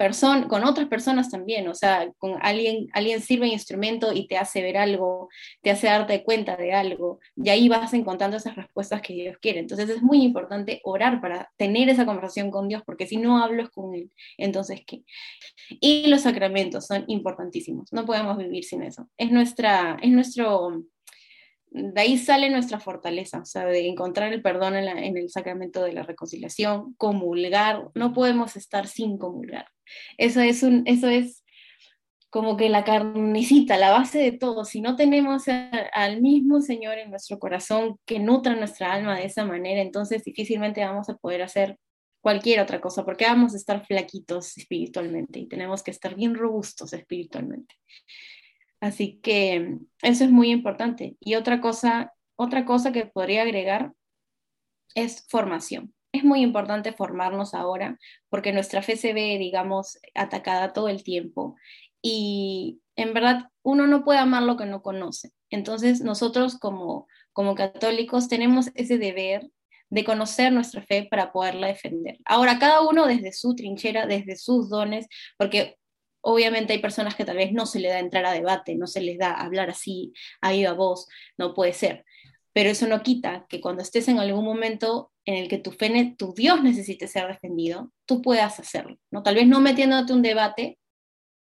con 0.48 0.63
otras 0.63 0.88
personas 0.88 1.30
también, 1.30 1.68
o 1.68 1.76
sea, 1.76 2.12
con 2.18 2.38
alguien, 2.42 2.88
alguien 2.94 3.22
sirve 3.22 3.48
instrumento 3.48 4.12
y 4.12 4.28
te 4.28 4.36
hace 4.36 4.62
ver 4.62 4.76
algo, 4.76 5.30
te 5.62 5.70
hace 5.70 5.88
darte 5.88 6.24
cuenta 6.24 6.58
de 6.58 6.74
algo, 6.74 7.20
y 7.36 7.50
ahí 7.50 7.70
vas 7.70 7.94
encontrando 7.94 8.38
esas 8.38 8.56
respuestas 8.56 9.02
que 9.02 9.13
Dios 9.13 9.38
quiere. 9.40 9.60
Entonces 9.60 9.90
es 9.90 10.02
muy 10.02 10.24
importante 10.24 10.82
orar 10.84 11.22
para 11.22 11.52
tener 11.58 11.90
esa 11.90 12.06
conversación 12.06 12.50
con 12.50 12.68
Dios, 12.68 12.82
porque 12.86 13.06
si 13.06 13.18
no 13.18 13.42
hablo 13.42 13.63
es 13.63 13.70
con 13.70 13.94
Él, 13.94 14.12
entonces 14.38 14.82
¿qué? 14.86 15.04
Y 15.70 16.08
los 16.08 16.22
sacramentos 16.22 16.88
son 16.88 17.06
importantísimos, 17.08 17.94
no 17.94 18.06
podemos 18.06 18.38
vivir 18.38 18.63
sin 18.63 18.82
eso. 18.82 19.08
Es, 19.16 19.32
nuestra, 19.32 19.98
es 20.02 20.10
nuestro 20.10 20.84
de 21.69 22.01
ahí 22.01 22.17
sale 22.17 22.49
nuestra 22.49 22.80
fortaleza, 22.80 23.39
o 23.39 23.45
sea, 23.45 23.65
de 23.65 23.88
encontrar 23.88 24.34
el 24.34 24.41
perdón 24.41 24.75
en, 24.75 25.17
el 25.17 25.30
sacramento 25.30 25.84
de 25.84 25.93
la 25.93 26.03
reconciliación, 26.03 26.93
comulgar, 26.95 27.89
no 27.93 28.13
podemos 28.13 28.56
estar 28.56 28.88
sin 28.88 29.17
comulgar. 29.17 29.67
Eso 30.17 30.41
es, 30.41 30.63
un, 30.63 30.84
eso 30.86 31.08
es 31.08 31.43
como 32.30 32.58
que 32.58 32.69
la 32.69 32.84
carnecita, 32.84 33.77
la 33.77 33.91
base 33.91 34.19
de 34.19 34.32
todo. 34.32 34.65
Si 34.65 34.82
no 34.82 34.95
tenemos 34.95 35.43
al 35.93 36.21
mismo 36.21 36.62
Señor 36.62 36.97
en 36.97 37.10
nuestro 37.10 37.39
corazón 37.39 37.97
que 38.06 38.19
nutra 38.19 38.56
nuestra 38.56 38.93
alma 38.93 39.17
de 39.17 39.25
esa 39.25 39.45
manera, 39.45 39.82
entonces 39.82 40.23
difícilmente 40.23 40.84
vamos 40.84 41.10
a 41.10 41.17
poder 41.17 41.41
hacer 41.41 41.77
cualquier 42.21 42.60
otra 42.60 42.82
cosa, 42.82 43.06
porque 43.06 43.25
vamos 43.25 43.53
a 43.53 43.58
estar 43.58 43.86
flaquitos 43.86 44.58
espiritualmente 44.58 45.39
y 45.39 45.47
tenemos 45.47 45.84
que 45.84 45.91
estar 45.91 46.15
bien 46.15 46.36
robustos 46.36 46.91
espiritualmente. 46.93 47.75
Así 48.80 49.20
que 49.22 49.78
eso 50.02 50.24
es 50.24 50.32
muy 50.32 50.52
importante. 50.52 51.18
Y 51.20 51.36
otra 51.36 51.62
cosa, 51.62 52.13
otra 52.36 52.66
cosa 52.66 52.92
que 52.92 53.06
podría 53.06 53.42
agregar 53.42 53.94
es 54.96 55.26
formación. 55.30 55.94
Es 56.12 56.24
muy 56.24 56.42
importante 56.42 56.94
formarnos 56.94 57.54
ahora 57.54 57.98
porque 58.30 58.54
nuestra 58.54 58.82
fe 58.82 58.96
se 58.96 59.13
ve, 59.13 59.38
digamos, 59.38 60.00
atacada 60.16 60.74
todo 60.74 60.90
el 60.90 61.04
tiempo 61.04 61.56
y 62.02 62.80
en 62.96 63.13
verdad 63.13 63.50
uno 63.63 63.88
no 63.88 64.04
puede 64.04 64.20
amar 64.20 64.44
lo 64.44 64.58
que 64.58 64.66
no 64.66 64.82
conoce. 64.82 65.32
Entonces 65.50 66.02
nosotros 66.02 66.58
como, 66.58 67.08
como 67.34 67.56
católicos 67.56 68.28
tenemos 68.28 68.72
ese 68.76 68.98
deber 68.98 69.50
de 69.90 70.04
conocer 70.04 70.52
nuestra 70.52 70.82
fe 70.82 71.08
para 71.10 71.32
poderla 71.32 71.68
defender. 71.68 72.18
Ahora, 72.26 72.60
cada 72.60 72.82
uno 72.82 73.06
desde 73.06 73.32
su 73.32 73.56
trinchera, 73.56 74.06
desde 74.06 74.36
sus 74.36 74.70
dones, 74.70 75.08
porque 75.38 75.78
obviamente 76.30 76.74
hay 76.74 76.80
personas 76.80 77.16
que 77.16 77.24
tal 77.24 77.38
vez 77.38 77.54
no 77.54 77.66
se 77.66 77.80
le 77.80 77.88
da 77.88 78.00
entrar 78.00 78.26
a 78.26 78.34
debate, 78.34 78.76
no 78.76 78.86
se 78.86 79.00
les 79.00 79.18
da 79.18 79.32
hablar 79.32 79.70
así, 79.70 80.12
a 80.42 80.74
voz, 80.74 81.08
no 81.38 81.54
puede 81.54 81.72
ser. 81.72 82.04
Pero 82.52 82.70
eso 82.70 82.86
no 82.86 83.02
quita 83.02 83.46
que 83.48 83.62
cuando 83.62 83.82
estés 83.82 84.10
en 84.10 84.20
algún 84.20 84.44
momento 84.44 85.13
en 85.24 85.36
el 85.36 85.48
que 85.48 85.58
tu 85.58 85.72
fe, 85.72 86.16
tu 86.18 86.34
Dios 86.34 86.62
necesite 86.62 87.08
ser 87.08 87.28
defendido, 87.28 87.94
tú 88.06 88.22
puedas 88.22 88.60
hacerlo, 88.60 88.98
¿no? 89.10 89.24
Tal 89.24 89.36
vez 89.36 89.48
no 89.48 89.62
metiéndote 89.62 90.12
un 90.12 90.22
debate, 90.22 90.78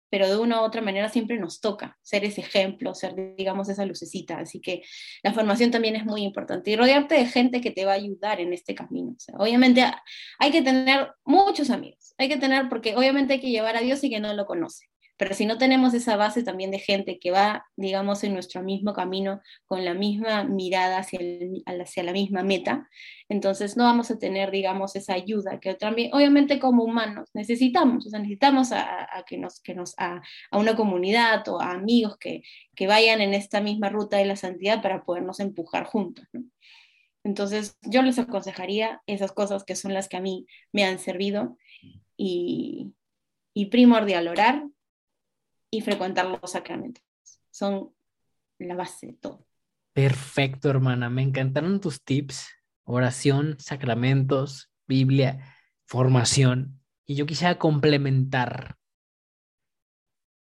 pero 0.10 0.28
de 0.28 0.38
una 0.38 0.62
u 0.62 0.64
otra 0.64 0.82
manera 0.82 1.10
siempre 1.10 1.38
nos 1.38 1.60
toca 1.60 1.98
ser 2.02 2.26
ese 2.26 2.42
ejemplo, 2.42 2.94
ser, 2.94 3.14
digamos, 3.36 3.70
esa 3.70 3.86
lucecita. 3.86 4.40
Así 4.40 4.62
que 4.62 4.84
la 5.24 5.34
formación 5.34 5.72
también 5.72 5.96
es 5.96 6.06
muy 6.06 6.24
importante 6.24 6.72
y 6.72 6.76
rodearte 6.76 7.16
de 7.16 7.26
gente 7.26 7.62
que 7.62 7.72
te 7.72 7.86
va 7.86 7.92
a 7.92 7.96
ayudar 7.96 8.40
en 8.40 8.54
este 8.54 8.76
camino. 8.76 9.16
obviamente 9.38 9.84
hay 10.40 10.52
que 10.52 10.62
tener 10.62 11.12
muchos 11.26 11.70
amigos, 11.70 12.14
hay 12.18 12.30
que 12.30 12.38
tener, 12.38 12.70
porque 12.70 12.96
obviamente 12.96 13.34
hay 13.34 13.40
que 13.40 13.52
llevar 13.52 13.76
a 13.78 13.82
Dios 13.82 14.04
y 14.04 14.10
que 14.10 14.20
no 14.20 14.34
lo 14.34 14.46
conoce. 14.46 14.86
Pero 15.18 15.34
si 15.34 15.48
no 15.48 15.58
tenemos 15.58 15.96
esa 15.96 16.16
base 16.16 16.44
también 16.44 16.70
de 16.70 16.78
gente 16.78 17.18
que 17.20 17.32
va, 17.32 17.66
digamos, 17.76 18.24
en 18.24 18.34
nuestro 18.34 18.62
mismo 18.62 18.94
camino, 18.94 19.42
con 19.66 19.84
la 19.84 19.96
misma 19.96 20.44
mirada 20.44 21.00
hacia, 21.00 21.20
hacia 21.66 22.04
la 22.04 22.12
misma 22.12 22.44
meta, 22.44 22.88
entonces 23.28 23.76
no 23.76 23.86
vamos 23.86 24.12
a 24.12 24.20
tener, 24.20 24.52
digamos, 24.52 24.96
esa 24.96 25.14
ayuda 25.14 25.60
que 25.60 25.74
también, 25.74 26.14
obviamente 26.14 26.60
como 26.60 26.84
humanos, 26.84 27.30
necesitamos, 27.34 28.06
o 28.06 28.10
sea, 28.10 28.20
necesitamos 28.20 28.72
a, 28.72 29.08
que 29.28 29.38
nos, 29.40 29.60
que 29.62 29.74
nos, 29.74 29.96
a, 29.98 30.22
una 30.52 30.76
comunidad 30.76 31.48
o 31.48 31.60
a 31.60 31.72
amigos 31.72 32.18
que, 32.20 32.44
que 32.76 32.86
vayan 32.88 33.20
en 33.20 33.34
esta 33.34 33.60
misma 33.60 33.90
ruta 33.90 34.18
de 34.18 34.26
la 34.26 34.36
santidad 34.36 34.84
para 34.84 35.04
podernos 35.04 35.40
empujar 35.40 35.86
juntos, 35.86 36.26
Entonces, 37.24 37.78
yo 37.82 38.04
les 38.04 38.20
aconsejaría 38.20 39.02
esas 39.08 39.32
cosas 39.32 39.64
que 39.64 39.76
son 39.76 39.94
las 39.94 40.08
que 40.08 40.18
a 40.18 40.22
mí 40.22 40.46
me 40.72 40.86
han 40.86 41.00
servido 41.00 41.58
y, 42.16 42.94
y 43.54 43.66
primordial 43.66 44.28
orar, 44.28 44.64
y 45.72 45.82
frecuentar 45.82 46.26
los 46.26 46.52
sacramentos. 46.52 47.04
Son 47.52 47.94
la 48.60 48.76
base 48.76 49.08
de 49.08 49.14
todo. 49.14 49.46
Perfecto, 49.94 50.70
hermana. 50.70 51.10
Me 51.10 51.22
encantaron 51.22 51.80
tus 51.80 52.04
tips. 52.04 52.48
Oración, 52.84 53.58
sacramentos, 53.60 54.72
Biblia, 54.88 55.56
formación. 55.86 56.80
Y 57.06 57.16
yo 57.16 57.26
quisiera 57.26 57.58
complementar. 57.58 58.78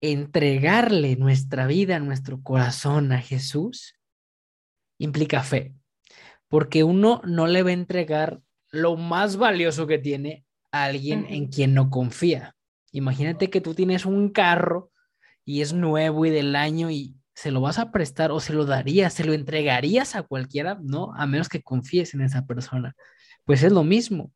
Entregarle 0.01 1.15
nuestra 1.15 1.65
vida, 1.67 1.99
nuestro 1.99 2.41
corazón 2.43 3.11
a 3.11 3.21
Jesús 3.21 3.95
implica 4.97 5.41
fe. 5.41 5.73
Porque 6.47 6.83
uno 6.83 7.21
no 7.25 7.47
le 7.47 7.63
va 7.63 7.69
a 7.69 7.73
entregar 7.73 8.41
lo 8.69 8.97
más 8.97 9.38
valioso 9.38 9.88
que 9.88 9.97
tiene 9.97 10.45
a 10.71 10.85
alguien 10.85 11.25
en 11.29 11.47
quien 11.47 11.73
no 11.73 11.89
confía. 11.89 12.55
Imagínate 12.91 13.49
que 13.49 13.61
tú 13.61 13.73
tienes 13.73 14.05
un 14.05 14.29
carro 14.29 14.91
y 15.45 15.62
es 15.62 15.73
nuevo 15.73 16.25
y 16.25 16.31
del 16.31 16.55
año 16.55 16.89
y 16.89 17.15
se 17.34 17.51
lo 17.51 17.62
vas 17.62 17.79
a 17.79 17.91
prestar 17.91 18.31
o 18.31 18.39
se 18.39 18.53
lo 18.53 18.65
darías, 18.65 19.13
se 19.13 19.23
lo 19.23 19.34
entregarías 19.34 20.15
a 20.15 20.23
cualquiera, 20.23 20.79
¿no? 20.81 21.13
A 21.15 21.27
menos 21.27 21.49
que 21.49 21.62
confíes 21.62 22.13
en 22.13 22.21
esa 22.21 22.45
persona. 22.45 22.95
Pues 23.43 23.63
es 23.63 23.71
lo 23.71 23.84
mismo. 23.84 24.31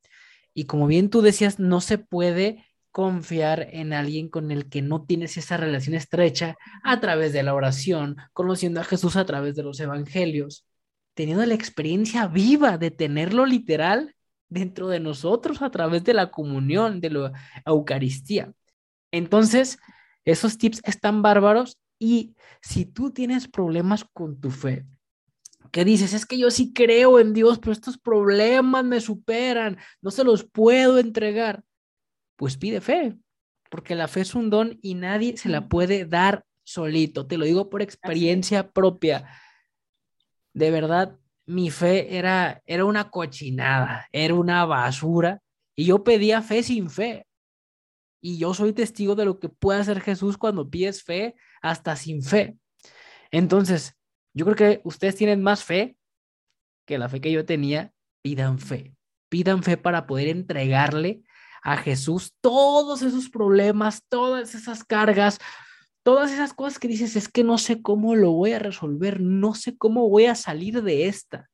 Y 0.54 0.66
como 0.66 0.88
bien 0.88 1.10
tú 1.10 1.22
decías, 1.22 1.60
no 1.60 1.82
se 1.82 1.98
puede 1.98 2.66
confiar 2.92 3.68
en 3.72 3.94
alguien 3.94 4.30
con 4.30 4.52
el 4.52 4.70
que 4.70 4.82
no 4.82 5.06
tienes 5.06 5.38
esa 5.38 5.58
relación 5.58 5.96
estrecha 5.96 6.58
a 6.84 7.00
través 7.00 7.34
de 7.34 7.44
la 7.44 7.54
oración, 7.54 8.18
conociendo 8.34 8.82
a 8.82 8.84
Jesús 8.84 9.16
a 9.16 9.26
través 9.26 9.56
de 9.56 9.64
los 9.64 9.80
evangelios, 9.80 10.66
teniendo 11.14 11.46
la 11.46 11.54
experiencia 11.54 12.28
viva 12.28 12.78
de 12.78 12.92
tenerlo 12.92 13.46
literal 13.46 14.16
dentro 14.50 14.90
de 14.90 15.00
nosotros 15.00 15.62
a 15.62 15.70
través 15.70 16.04
de 16.04 16.14
la 16.14 16.32
comunión, 16.32 17.00
de 17.02 17.10
la 17.12 17.32
Eucaristía. 17.66 18.52
Entonces, 19.12 19.80
esos 20.26 20.58
tips 20.58 20.82
están 20.84 21.22
bárbaros 21.22 21.78
y 21.98 22.36
si 22.62 22.86
tú 22.86 23.12
tienes 23.12 23.48
problemas 23.48 24.06
con 24.14 24.40
tu 24.40 24.52
fe, 24.52 24.86
que 25.72 25.86
dices, 25.86 26.14
es 26.14 26.26
que 26.26 26.38
yo 26.38 26.50
sí 26.52 26.74
creo 26.74 27.20
en 27.20 27.34
Dios, 27.34 27.60
pero 27.60 27.72
estos 27.72 27.98
problemas 27.98 28.86
me 28.86 29.02
superan, 29.02 29.78
no 30.02 30.12
se 30.12 30.24
los 30.24 30.44
puedo 30.44 30.98
entregar, 30.98 31.64
pues 32.36 32.58
pide 32.58 32.82
fe, 32.82 33.18
porque 33.70 33.96
la 33.96 34.08
fe 34.08 34.22
es 34.22 34.36
un 34.36 34.50
don 34.50 34.80
y 34.82 34.96
nadie 34.96 35.38
se 35.38 35.50
la 35.50 35.68
puede 35.68 36.06
dar 36.06 36.46
solito, 36.64 37.28
te 37.28 37.38
lo 37.38 37.46
digo 37.46 37.70
por 37.70 37.82
experiencia 37.82 38.72
propia. 38.72 39.30
De 40.54 40.72
verdad, 40.72 41.18
mi 41.46 41.70
fe 41.70 42.18
era, 42.18 42.62
era 42.66 42.86
una 42.86 43.10
cochinada, 43.10 44.08
era 44.12 44.36
una 44.36 44.66
basura 44.66 45.42
y 45.76 45.86
yo 45.86 46.04
pedía 46.04 46.42
fe 46.42 46.64
sin 46.64 46.90
fe. 46.90 47.26
Y 48.22 48.38
yo 48.38 48.54
soy 48.54 48.74
testigo 48.74 49.16
de 49.16 49.26
lo 49.26 49.40
que 49.40 49.50
puede 49.50 49.80
hacer 49.80 50.02
Jesús 50.02 50.38
cuando 50.38 50.70
pides 50.70 51.04
fe, 51.04 51.36
hasta 51.62 51.96
sin 51.96 52.22
fe. 52.22 52.58
Entonces, 53.32 53.96
yo 54.34 54.46
creo 54.46 54.56
que 54.56 54.82
ustedes 54.84 55.16
tienen 55.16 55.42
más 55.42 55.64
fe 55.64 55.98
que 56.86 56.98
la 56.98 57.10
fe 57.10 57.22
que 57.22 57.32
yo 57.32 57.46
tenía. 57.46 57.94
Pidan 58.22 58.60
fe. 58.60 58.94
Pidan 59.30 59.64
fe 59.64 59.78
para 59.78 60.06
poder 60.08 60.28
entregarle 60.28 61.22
a 61.62 61.78
Jesús 61.78 62.34
todos 62.42 63.02
esos 63.02 63.30
problemas, 63.30 64.04
todas 64.10 64.56
esas 64.56 64.84
cargas, 64.84 65.40
todas 66.04 66.32
esas 66.32 66.54
cosas 66.54 66.80
que 66.80 66.88
dices, 66.88 67.16
es 67.16 67.30
que 67.30 67.44
no 67.44 67.58
sé 67.58 67.82
cómo 67.82 68.16
lo 68.16 68.32
voy 68.32 68.54
a 68.54 68.60
resolver, 68.60 69.22
no 69.22 69.54
sé 69.54 69.78
cómo 69.78 70.10
voy 70.10 70.26
a 70.26 70.36
salir 70.36 70.82
de 70.82 71.08
esta. 71.08 71.50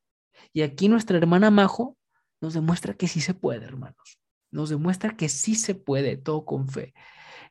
Y 0.54 0.62
aquí 0.62 0.88
nuestra 0.88 1.18
hermana 1.18 1.52
Majo 1.52 1.98
nos 2.42 2.54
demuestra 2.54 2.94
que 2.94 3.08
sí 3.08 3.22
se 3.22 3.34
puede, 3.34 3.66
hermanos 3.66 4.20
nos 4.56 4.70
demuestra 4.70 5.16
que 5.16 5.30
sí 5.30 5.54
se 5.56 5.76
puede, 5.76 6.18
todo 6.18 6.46
con 6.46 6.68
fe. 6.70 6.94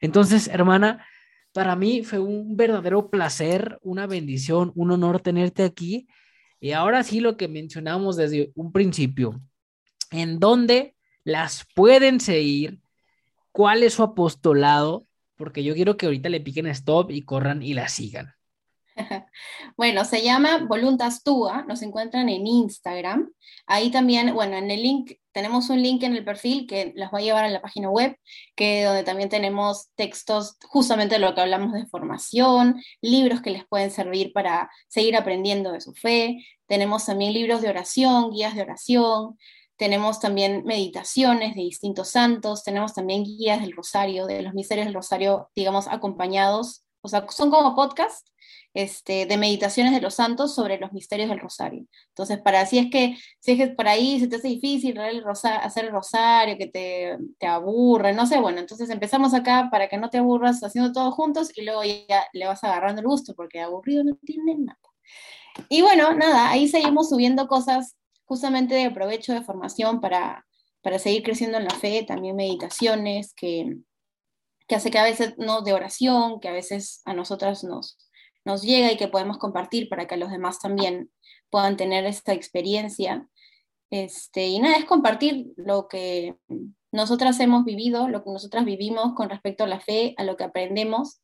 Entonces, 0.01 0.49
hermana, 0.49 1.07
para 1.53 1.77
mí 1.77 2.03
fue 2.03 2.19
un 2.19 2.57
verdadero 2.57 3.11
placer, 3.11 3.79
una 3.83 4.07
bendición, 4.07 4.73
un 4.75 4.90
honor 4.90 5.21
tenerte 5.21 5.62
aquí. 5.62 6.09
Y 6.61 6.73
ahora 6.73 7.05
sí 7.05 7.21
lo 7.21 7.37
que 7.37 7.47
mencionamos 7.47 8.17
desde 8.17 8.51
un 8.55 8.73
principio, 8.73 9.40
en 10.11 10.40
dónde 10.40 10.97
las 11.23 11.67
pueden 11.75 12.21
seguir, 12.21 12.81
cuál 13.53 13.83
es 13.83 13.95
su 13.95 14.03
apostolado, 14.03 15.07
porque 15.37 15.62
yo 15.62 15.75
quiero 15.75 15.97
que 15.97 16.07
ahorita 16.07 16.29
le 16.29 16.40
piquen 16.40 16.67
stop 16.67 17.11
y 17.11 17.23
corran 17.23 17.62
y 17.62 17.75
la 17.75 17.88
sigan. 17.88 18.35
Bueno, 19.77 20.05
se 20.05 20.23
llama 20.23 20.64
Voluntas 20.69 21.23
Tua, 21.23 21.64
nos 21.64 21.83
encuentran 21.83 22.29
en 22.29 22.47
Instagram. 22.47 23.33
Ahí 23.67 23.90
también, 23.90 24.33
bueno, 24.33 24.57
en 24.57 24.71
el 24.71 24.83
link, 24.83 25.12
tenemos 25.35 25.68
un 25.68 25.83
link 25.83 26.03
en 26.05 26.14
el 26.14 26.25
perfil 26.25 26.66
que 26.66 26.92
las 26.94 27.12
va 27.12 27.18
a 27.18 27.20
llevar 27.23 27.44
a 27.44 27.51
la 27.51 27.61
página 27.61 27.90
web, 27.90 28.16
que 28.55 28.85
donde 28.85 29.03
también 29.03 29.29
tenemos 29.29 29.88
textos 29.97 30.57
justamente 30.68 31.16
de 31.16 31.18
lo 31.18 31.35
que 31.35 31.40
hablamos 31.40 31.73
de 31.73 31.87
formación, 31.87 32.81
libros 33.03 33.42
que 33.42 33.51
les 33.51 33.66
pueden 33.66 33.90
servir 33.90 34.33
para 34.33 34.70
seguir 34.88 35.16
aprendiendo 35.16 35.73
de 35.73 35.81
su 35.81 35.92
fe. 35.92 36.38
Tenemos 36.68 37.05
también 37.05 37.33
libros 37.33 37.62
de 37.62 37.68
oración, 37.68 38.31
guías 38.31 38.55
de 38.55 38.62
oración. 38.62 39.37
Tenemos 39.77 40.20
también 40.20 40.62
meditaciones 40.64 41.57
de 41.57 41.62
distintos 41.62 42.11
santos, 42.11 42.62
tenemos 42.62 42.94
también 42.94 43.25
guías 43.25 43.61
del 43.61 43.73
rosario, 43.73 44.27
de 44.27 44.40
los 44.40 44.55
misterios 44.55 44.87
del 44.87 44.94
rosario, 44.94 45.51
digamos, 45.57 45.88
acompañados, 45.88 46.84
o 47.05 47.09
sea, 47.09 47.27
son 47.31 47.51
como 47.51 47.75
podcasts 47.75 48.33
este, 48.73 49.27
de 49.27 49.37
meditaciones 49.37 49.93
de 49.93 50.01
los 50.01 50.14
santos 50.14 50.55
sobre 50.55 50.79
los 50.79 50.93
misterios 50.93 51.29
del 51.29 51.38
rosario. 51.38 51.87
Entonces, 52.09 52.40
para 52.40 52.62
así 52.62 52.79
es 52.79 52.90
que, 52.90 53.17
si 53.38 53.53
es 53.53 53.59
que 53.59 53.69
por 53.69 53.87
ahí 53.87 54.19
se 54.19 54.27
te 54.27 54.37
hace 54.37 54.49
difícil 54.49 54.99
hacer 54.99 55.85
el 55.85 55.93
rosario, 55.93 56.57
que 56.57 56.67
te, 56.67 57.19
te, 57.38 57.47
aburre, 57.47 58.14
no 58.14 58.27
sé, 58.27 58.40
bueno, 58.40 58.59
entonces 58.59 58.88
empezamos 58.88 59.35
acá 59.35 59.69
para 59.71 59.88
que 59.88 59.99
no 59.99 60.09
te 60.09 60.19
aburras 60.19 60.64
haciendo 60.64 60.93
todo 60.93 61.12
juntos 61.12 61.51
y 61.55 61.62
luego 61.62 61.83
ya 61.85 62.27
le 62.33 62.47
vas 62.47 62.64
agarrando 62.64 63.03
el 63.03 63.07
gusto, 63.07 63.35
porque 63.35 63.61
aburrido 63.61 64.03
no 64.03 64.17
tiene 64.25 64.55
nada. 64.57 64.79
Y 65.69 65.83
bueno, 65.83 66.14
nada, 66.14 66.51
ahí 66.51 66.67
seguimos 66.67 67.11
subiendo 67.11 67.47
cosas 67.49 67.97
justamente 68.25 68.75
de 68.75 68.90
provecho 68.90 69.35
de 69.35 69.43
formación 69.43 70.01
para, 70.01 70.47
para 70.81 70.99
seguir 70.99 71.23
creciendo 71.23 71.59
en 71.59 71.64
la 71.64 71.71
fe, 71.71 72.03
también 72.03 72.35
meditaciones 72.35 73.35
que, 73.35 73.77
que 74.66 74.74
hace 74.74 74.90
que 74.90 74.98
a 74.98 75.05
veces 75.05 75.35
no 75.38 75.62
de 75.62 75.72
oración, 75.72 76.40
que 76.40 76.48
a 76.48 76.53
veces 76.53 77.03
a 77.05 77.14
nosotras 77.14 77.64
nos, 77.64 77.98
nos 78.44 78.62
llega 78.62 78.92
y 78.92 78.96
que 78.96 79.09
podemos 79.09 79.38
compartir 79.38 79.88
para 79.88 80.07
que 80.07 80.16
los 80.16 80.31
demás 80.31 80.59
también 80.59 81.11
puedan 81.50 81.77
tener 81.77 82.05
esta 82.05 82.33
experiencia. 82.33 83.29
Este, 83.90 84.46
y 84.46 84.59
nada, 84.59 84.77
es 84.77 84.85
compartir 84.87 85.53
lo 85.57 85.88
que 85.88 86.37
nosotras 86.92 87.38
hemos 87.40 87.64
vivido, 87.64 88.09
lo 88.09 88.24
que 88.24 88.31
nosotras 88.31 88.64
vivimos 88.64 89.14
con 89.14 89.29
respecto 89.29 89.64
a 89.64 89.68
la 89.68 89.81
fe, 89.81 90.14
a 90.16 90.24
lo 90.24 90.37
que 90.37 90.44
aprendemos, 90.44 91.20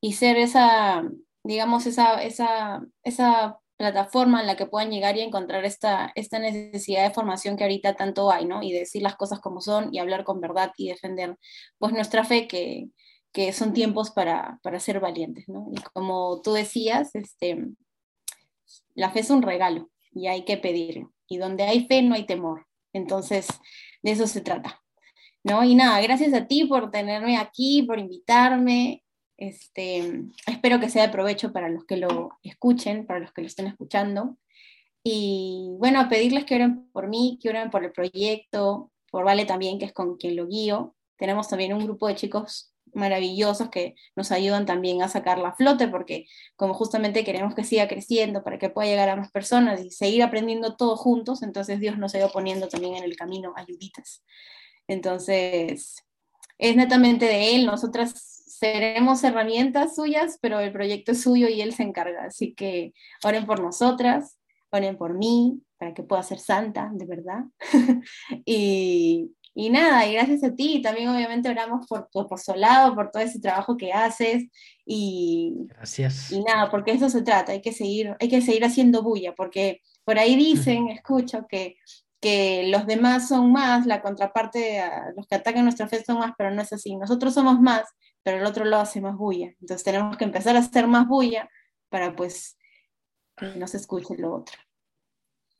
y 0.00 0.12
ser 0.12 0.36
esa, 0.36 1.02
digamos, 1.42 1.86
esa, 1.86 2.22
esa, 2.22 2.82
esa 3.02 3.58
plataforma 3.92 4.40
en 4.40 4.46
la 4.46 4.56
que 4.56 4.66
puedan 4.66 4.90
llegar 4.90 5.16
y 5.16 5.20
encontrar 5.20 5.64
esta, 5.64 6.10
esta 6.14 6.38
necesidad 6.38 7.06
de 7.06 7.14
formación 7.14 7.56
que 7.56 7.64
ahorita 7.64 7.94
tanto 7.94 8.30
hay, 8.30 8.46
¿no? 8.46 8.62
Y 8.62 8.72
decir 8.72 9.02
las 9.02 9.16
cosas 9.16 9.40
como 9.40 9.60
son 9.60 9.94
y 9.94 9.98
hablar 9.98 10.24
con 10.24 10.40
verdad 10.40 10.72
y 10.76 10.88
defender 10.88 11.36
pues 11.78 11.92
nuestra 11.92 12.24
fe 12.24 12.48
que, 12.48 12.88
que 13.32 13.52
son 13.52 13.74
tiempos 13.74 14.10
para, 14.10 14.58
para 14.62 14.80
ser 14.80 15.00
valientes, 15.00 15.48
¿no? 15.48 15.68
Y 15.70 15.80
como 15.92 16.40
tú 16.42 16.54
decías, 16.54 17.14
este, 17.14 17.66
la 18.94 19.10
fe 19.10 19.20
es 19.20 19.30
un 19.30 19.42
regalo 19.42 19.90
y 20.12 20.28
hay 20.28 20.44
que 20.44 20.56
pedirlo. 20.56 21.12
Y 21.28 21.36
donde 21.36 21.64
hay 21.64 21.86
fe 21.86 22.02
no 22.02 22.14
hay 22.14 22.24
temor. 22.24 22.66
Entonces, 22.92 23.48
de 24.02 24.12
eso 24.12 24.26
se 24.26 24.40
trata. 24.40 24.82
¿no? 25.42 25.62
Y 25.62 25.74
nada, 25.74 26.00
gracias 26.00 26.32
a 26.32 26.46
ti 26.46 26.64
por 26.64 26.90
tenerme 26.90 27.36
aquí, 27.36 27.82
por 27.82 27.98
invitarme. 27.98 29.03
Este, 29.36 30.22
espero 30.46 30.80
que 30.80 30.88
sea 30.88 31.06
de 31.06 31.12
provecho 31.12 31.52
para 31.52 31.68
los 31.68 31.84
que 31.84 31.96
lo 31.96 32.38
escuchen, 32.42 33.06
para 33.06 33.20
los 33.20 33.32
que 33.32 33.42
lo 33.42 33.46
estén 33.46 33.66
escuchando. 33.66 34.36
Y 35.02 35.68
bueno, 35.78 36.08
pedirles 36.08 36.44
que 36.44 36.54
oren 36.54 36.88
por 36.92 37.08
mí, 37.08 37.38
que 37.42 37.50
oren 37.50 37.70
por 37.70 37.84
el 37.84 37.92
proyecto, 37.92 38.90
por 39.10 39.24
Vale 39.24 39.44
también, 39.44 39.78
que 39.78 39.84
es 39.84 39.92
con 39.92 40.16
quien 40.16 40.36
lo 40.36 40.46
guío. 40.46 40.94
Tenemos 41.16 41.48
también 41.48 41.74
un 41.74 41.84
grupo 41.84 42.08
de 42.08 42.14
chicos 42.14 42.74
maravillosos 42.94 43.70
que 43.70 43.94
nos 44.16 44.30
ayudan 44.32 44.66
también 44.66 45.02
a 45.02 45.08
sacar 45.08 45.38
la 45.38 45.54
flote, 45.54 45.88
porque 45.88 46.26
como 46.56 46.74
justamente 46.74 47.24
queremos 47.24 47.54
que 47.54 47.64
siga 47.64 47.88
creciendo 47.88 48.42
para 48.42 48.58
que 48.58 48.70
pueda 48.70 48.88
llegar 48.88 49.08
a 49.08 49.16
más 49.16 49.30
personas 49.30 49.84
y 49.84 49.90
seguir 49.90 50.22
aprendiendo 50.22 50.76
todos 50.76 51.00
juntos, 51.00 51.42
entonces 51.42 51.80
Dios 51.80 51.98
nos 51.98 52.14
ha 52.14 52.18
ido 52.18 52.30
poniendo 52.30 52.68
también 52.68 52.96
en 52.96 53.04
el 53.04 53.16
camino 53.16 53.52
ayuditas. 53.56 54.22
Entonces, 54.86 55.96
es 56.58 56.76
netamente 56.76 57.26
de 57.26 57.56
Él, 57.56 57.66
nosotras 57.66 58.33
seremos 58.58 59.24
herramientas 59.24 59.96
suyas, 59.96 60.38
pero 60.40 60.60
el 60.60 60.72
proyecto 60.72 61.12
es 61.12 61.22
suyo 61.22 61.48
y 61.48 61.60
él 61.60 61.74
se 61.74 61.82
encarga. 61.82 62.24
Así 62.24 62.54
que 62.54 62.92
oren 63.24 63.46
por 63.46 63.60
nosotras, 63.60 64.38
oren 64.70 64.96
por 64.96 65.14
mí, 65.14 65.60
para 65.76 65.92
que 65.92 66.02
pueda 66.02 66.22
ser 66.22 66.38
santa, 66.38 66.90
de 66.92 67.04
verdad. 67.04 67.44
y, 68.44 69.32
y, 69.54 69.70
nada, 69.70 70.06
y 70.06 70.14
gracias 70.14 70.44
a 70.44 70.54
ti, 70.54 70.80
también 70.80 71.08
obviamente 71.08 71.48
oramos 71.48 71.86
por 71.88 72.08
tu 72.08 72.20
apostolado, 72.20 72.94
por 72.94 73.10
todo 73.10 73.22
ese 73.22 73.40
trabajo 73.40 73.76
que 73.76 73.92
haces. 73.92 74.44
Y, 74.86 75.54
gracias. 75.66 76.30
Y 76.30 76.40
nada, 76.42 76.70
porque 76.70 76.92
eso 76.92 77.10
se 77.10 77.22
trata, 77.22 77.52
hay 77.52 77.60
que 77.60 77.72
seguir, 77.72 78.16
hay 78.20 78.28
que 78.28 78.40
seguir 78.40 78.64
haciendo 78.64 79.02
bulla, 79.02 79.34
porque 79.34 79.80
por 80.04 80.18
ahí 80.18 80.36
dicen, 80.36 80.88
escucho, 80.88 81.46
que 81.48 81.76
que 82.24 82.68
los 82.68 82.86
demás 82.86 83.28
son 83.28 83.52
más, 83.52 83.84
la 83.84 84.00
contraparte, 84.00 84.82
los 85.14 85.26
que 85.26 85.34
atacan 85.34 85.62
nuestra 85.62 85.88
fe 85.88 86.02
son 86.02 86.20
más, 86.20 86.32
pero 86.38 86.50
no 86.50 86.62
es 86.62 86.72
así. 86.72 86.96
Nosotros 86.96 87.34
somos 87.34 87.60
más, 87.60 87.82
pero 88.24 88.38
el 88.38 88.46
otro 88.46 88.64
lo 88.64 88.78
hace 88.78 89.00
más 89.00 89.16
bulla. 89.16 89.54
Entonces 89.60 89.84
tenemos 89.84 90.16
que 90.16 90.24
empezar 90.24 90.56
a 90.56 90.60
hacer 90.60 90.88
más 90.88 91.06
bulla 91.06 91.48
para 91.90 92.16
pues 92.16 92.56
que 93.36 93.54
no 93.54 93.68
se 93.68 93.76
escuche 93.76 94.16
lo 94.16 94.34
otro. 94.34 94.56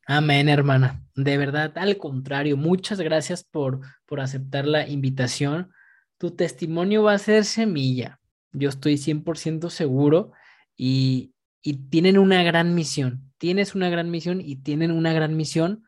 Amén, 0.07 0.49
hermana. 0.49 1.03
De 1.15 1.39
verdad, 1.39 1.77
al 1.77 1.97
contrario, 1.99 2.57
muchas 2.57 3.01
gracias 3.01 3.45
por, 3.45 3.81
por 4.07 4.21
aceptar 4.21 4.67
la 4.67 4.89
invitación. 4.89 5.71
Tu 6.19 6.33
testimonio 6.33 7.05
va 7.05 7.13
a 7.13 7.19
ser 7.19 7.45
semilla. 7.45 8.21
Yo 8.53 8.69
estoy 8.69 8.95
100% 8.95 9.71
seguro 9.71 10.33
y, 10.77 11.35
y 11.63 11.89
tienen 11.89 12.19
una 12.19 12.43
gran 12.43 12.75
misión. 12.75 13.33
Tienes 13.39 13.75
una 13.75 13.89
gran 13.89 14.11
misión 14.11 14.41
y 14.41 14.57
tienen 14.57 14.91
una 14.91 15.13
gran 15.13 15.37
misión. 15.37 15.85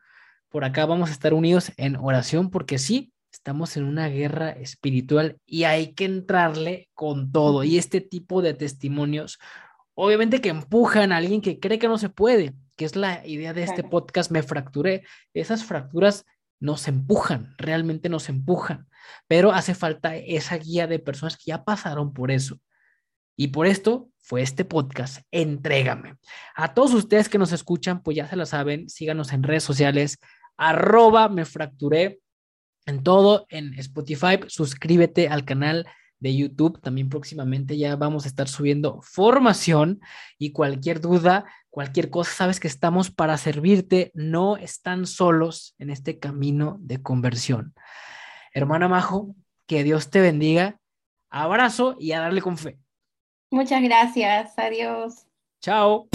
Por 0.49 0.63
acá 0.63 0.85
vamos 0.85 1.09
a 1.09 1.13
estar 1.13 1.33
unidos 1.33 1.71
en 1.77 1.95
oración 1.95 2.49
porque 2.49 2.77
sí, 2.77 3.13
Estamos 3.47 3.77
en 3.77 3.85
una 3.85 4.09
guerra 4.09 4.49
espiritual 4.49 5.37
y 5.45 5.63
hay 5.63 5.93
que 5.93 6.03
entrarle 6.03 6.89
con 6.93 7.31
todo. 7.31 7.63
Y 7.63 7.77
este 7.77 8.01
tipo 8.01 8.41
de 8.41 8.53
testimonios, 8.53 9.39
obviamente 9.93 10.41
que 10.41 10.49
empujan 10.49 11.13
a 11.13 11.15
alguien 11.15 11.39
que 11.39 11.57
cree 11.57 11.79
que 11.79 11.87
no 11.87 11.97
se 11.97 12.09
puede, 12.09 12.55
que 12.75 12.83
es 12.83 12.97
la 12.97 13.25
idea 13.25 13.53
de 13.53 13.63
este 13.63 13.85
podcast, 13.85 14.31
me 14.31 14.43
fracturé. 14.43 15.05
Esas 15.33 15.63
fracturas 15.63 16.25
nos 16.59 16.89
empujan, 16.89 17.55
realmente 17.57 18.09
nos 18.09 18.27
empujan, 18.27 18.89
pero 19.29 19.53
hace 19.53 19.73
falta 19.75 20.17
esa 20.17 20.57
guía 20.57 20.85
de 20.85 20.99
personas 20.99 21.37
que 21.37 21.43
ya 21.45 21.63
pasaron 21.63 22.11
por 22.11 22.31
eso. 22.31 22.59
Y 23.37 23.47
por 23.47 23.65
esto 23.65 24.09
fue 24.19 24.41
este 24.41 24.65
podcast, 24.65 25.19
Entrégame. 25.31 26.17
A 26.53 26.73
todos 26.73 26.93
ustedes 26.93 27.29
que 27.29 27.37
nos 27.37 27.53
escuchan, 27.53 28.03
pues 28.03 28.17
ya 28.17 28.27
se 28.27 28.35
lo 28.35 28.45
saben, 28.45 28.89
síganos 28.89 29.31
en 29.31 29.43
redes 29.43 29.63
sociales, 29.63 30.19
arroba 30.57 31.29
me 31.29 31.45
fracturé 31.45 32.19
en 32.87 33.03
todo, 33.03 33.45
en 33.49 33.73
Spotify. 33.75 34.39
Suscríbete 34.47 35.27
al 35.27 35.45
canal 35.45 35.85
de 36.19 36.35
YouTube. 36.35 36.81
También 36.81 37.09
próximamente 37.09 37.77
ya 37.77 37.95
vamos 37.95 38.25
a 38.25 38.27
estar 38.27 38.47
subiendo 38.47 38.99
formación 39.03 39.99
y 40.39 40.51
cualquier 40.51 40.99
duda, 40.99 41.45
cualquier 41.69 42.09
cosa, 42.09 42.31
sabes 42.31 42.59
que 42.59 42.67
estamos 42.67 43.11
para 43.11 43.37
servirte. 43.37 44.11
No 44.15 44.57
están 44.57 45.05
solos 45.05 45.75
en 45.77 45.91
este 45.91 46.17
camino 46.17 46.77
de 46.79 47.01
conversión. 47.01 47.75
Hermana 48.53 48.87
Majo, 48.87 49.35
que 49.67 49.83
Dios 49.83 50.09
te 50.09 50.21
bendiga. 50.21 50.79
Abrazo 51.29 51.95
y 51.99 52.13
a 52.13 52.21
darle 52.21 52.41
con 52.41 52.57
fe. 52.57 52.79
Muchas 53.51 53.83
gracias. 53.83 54.57
Adiós. 54.57 55.27
Chao. 55.61 56.07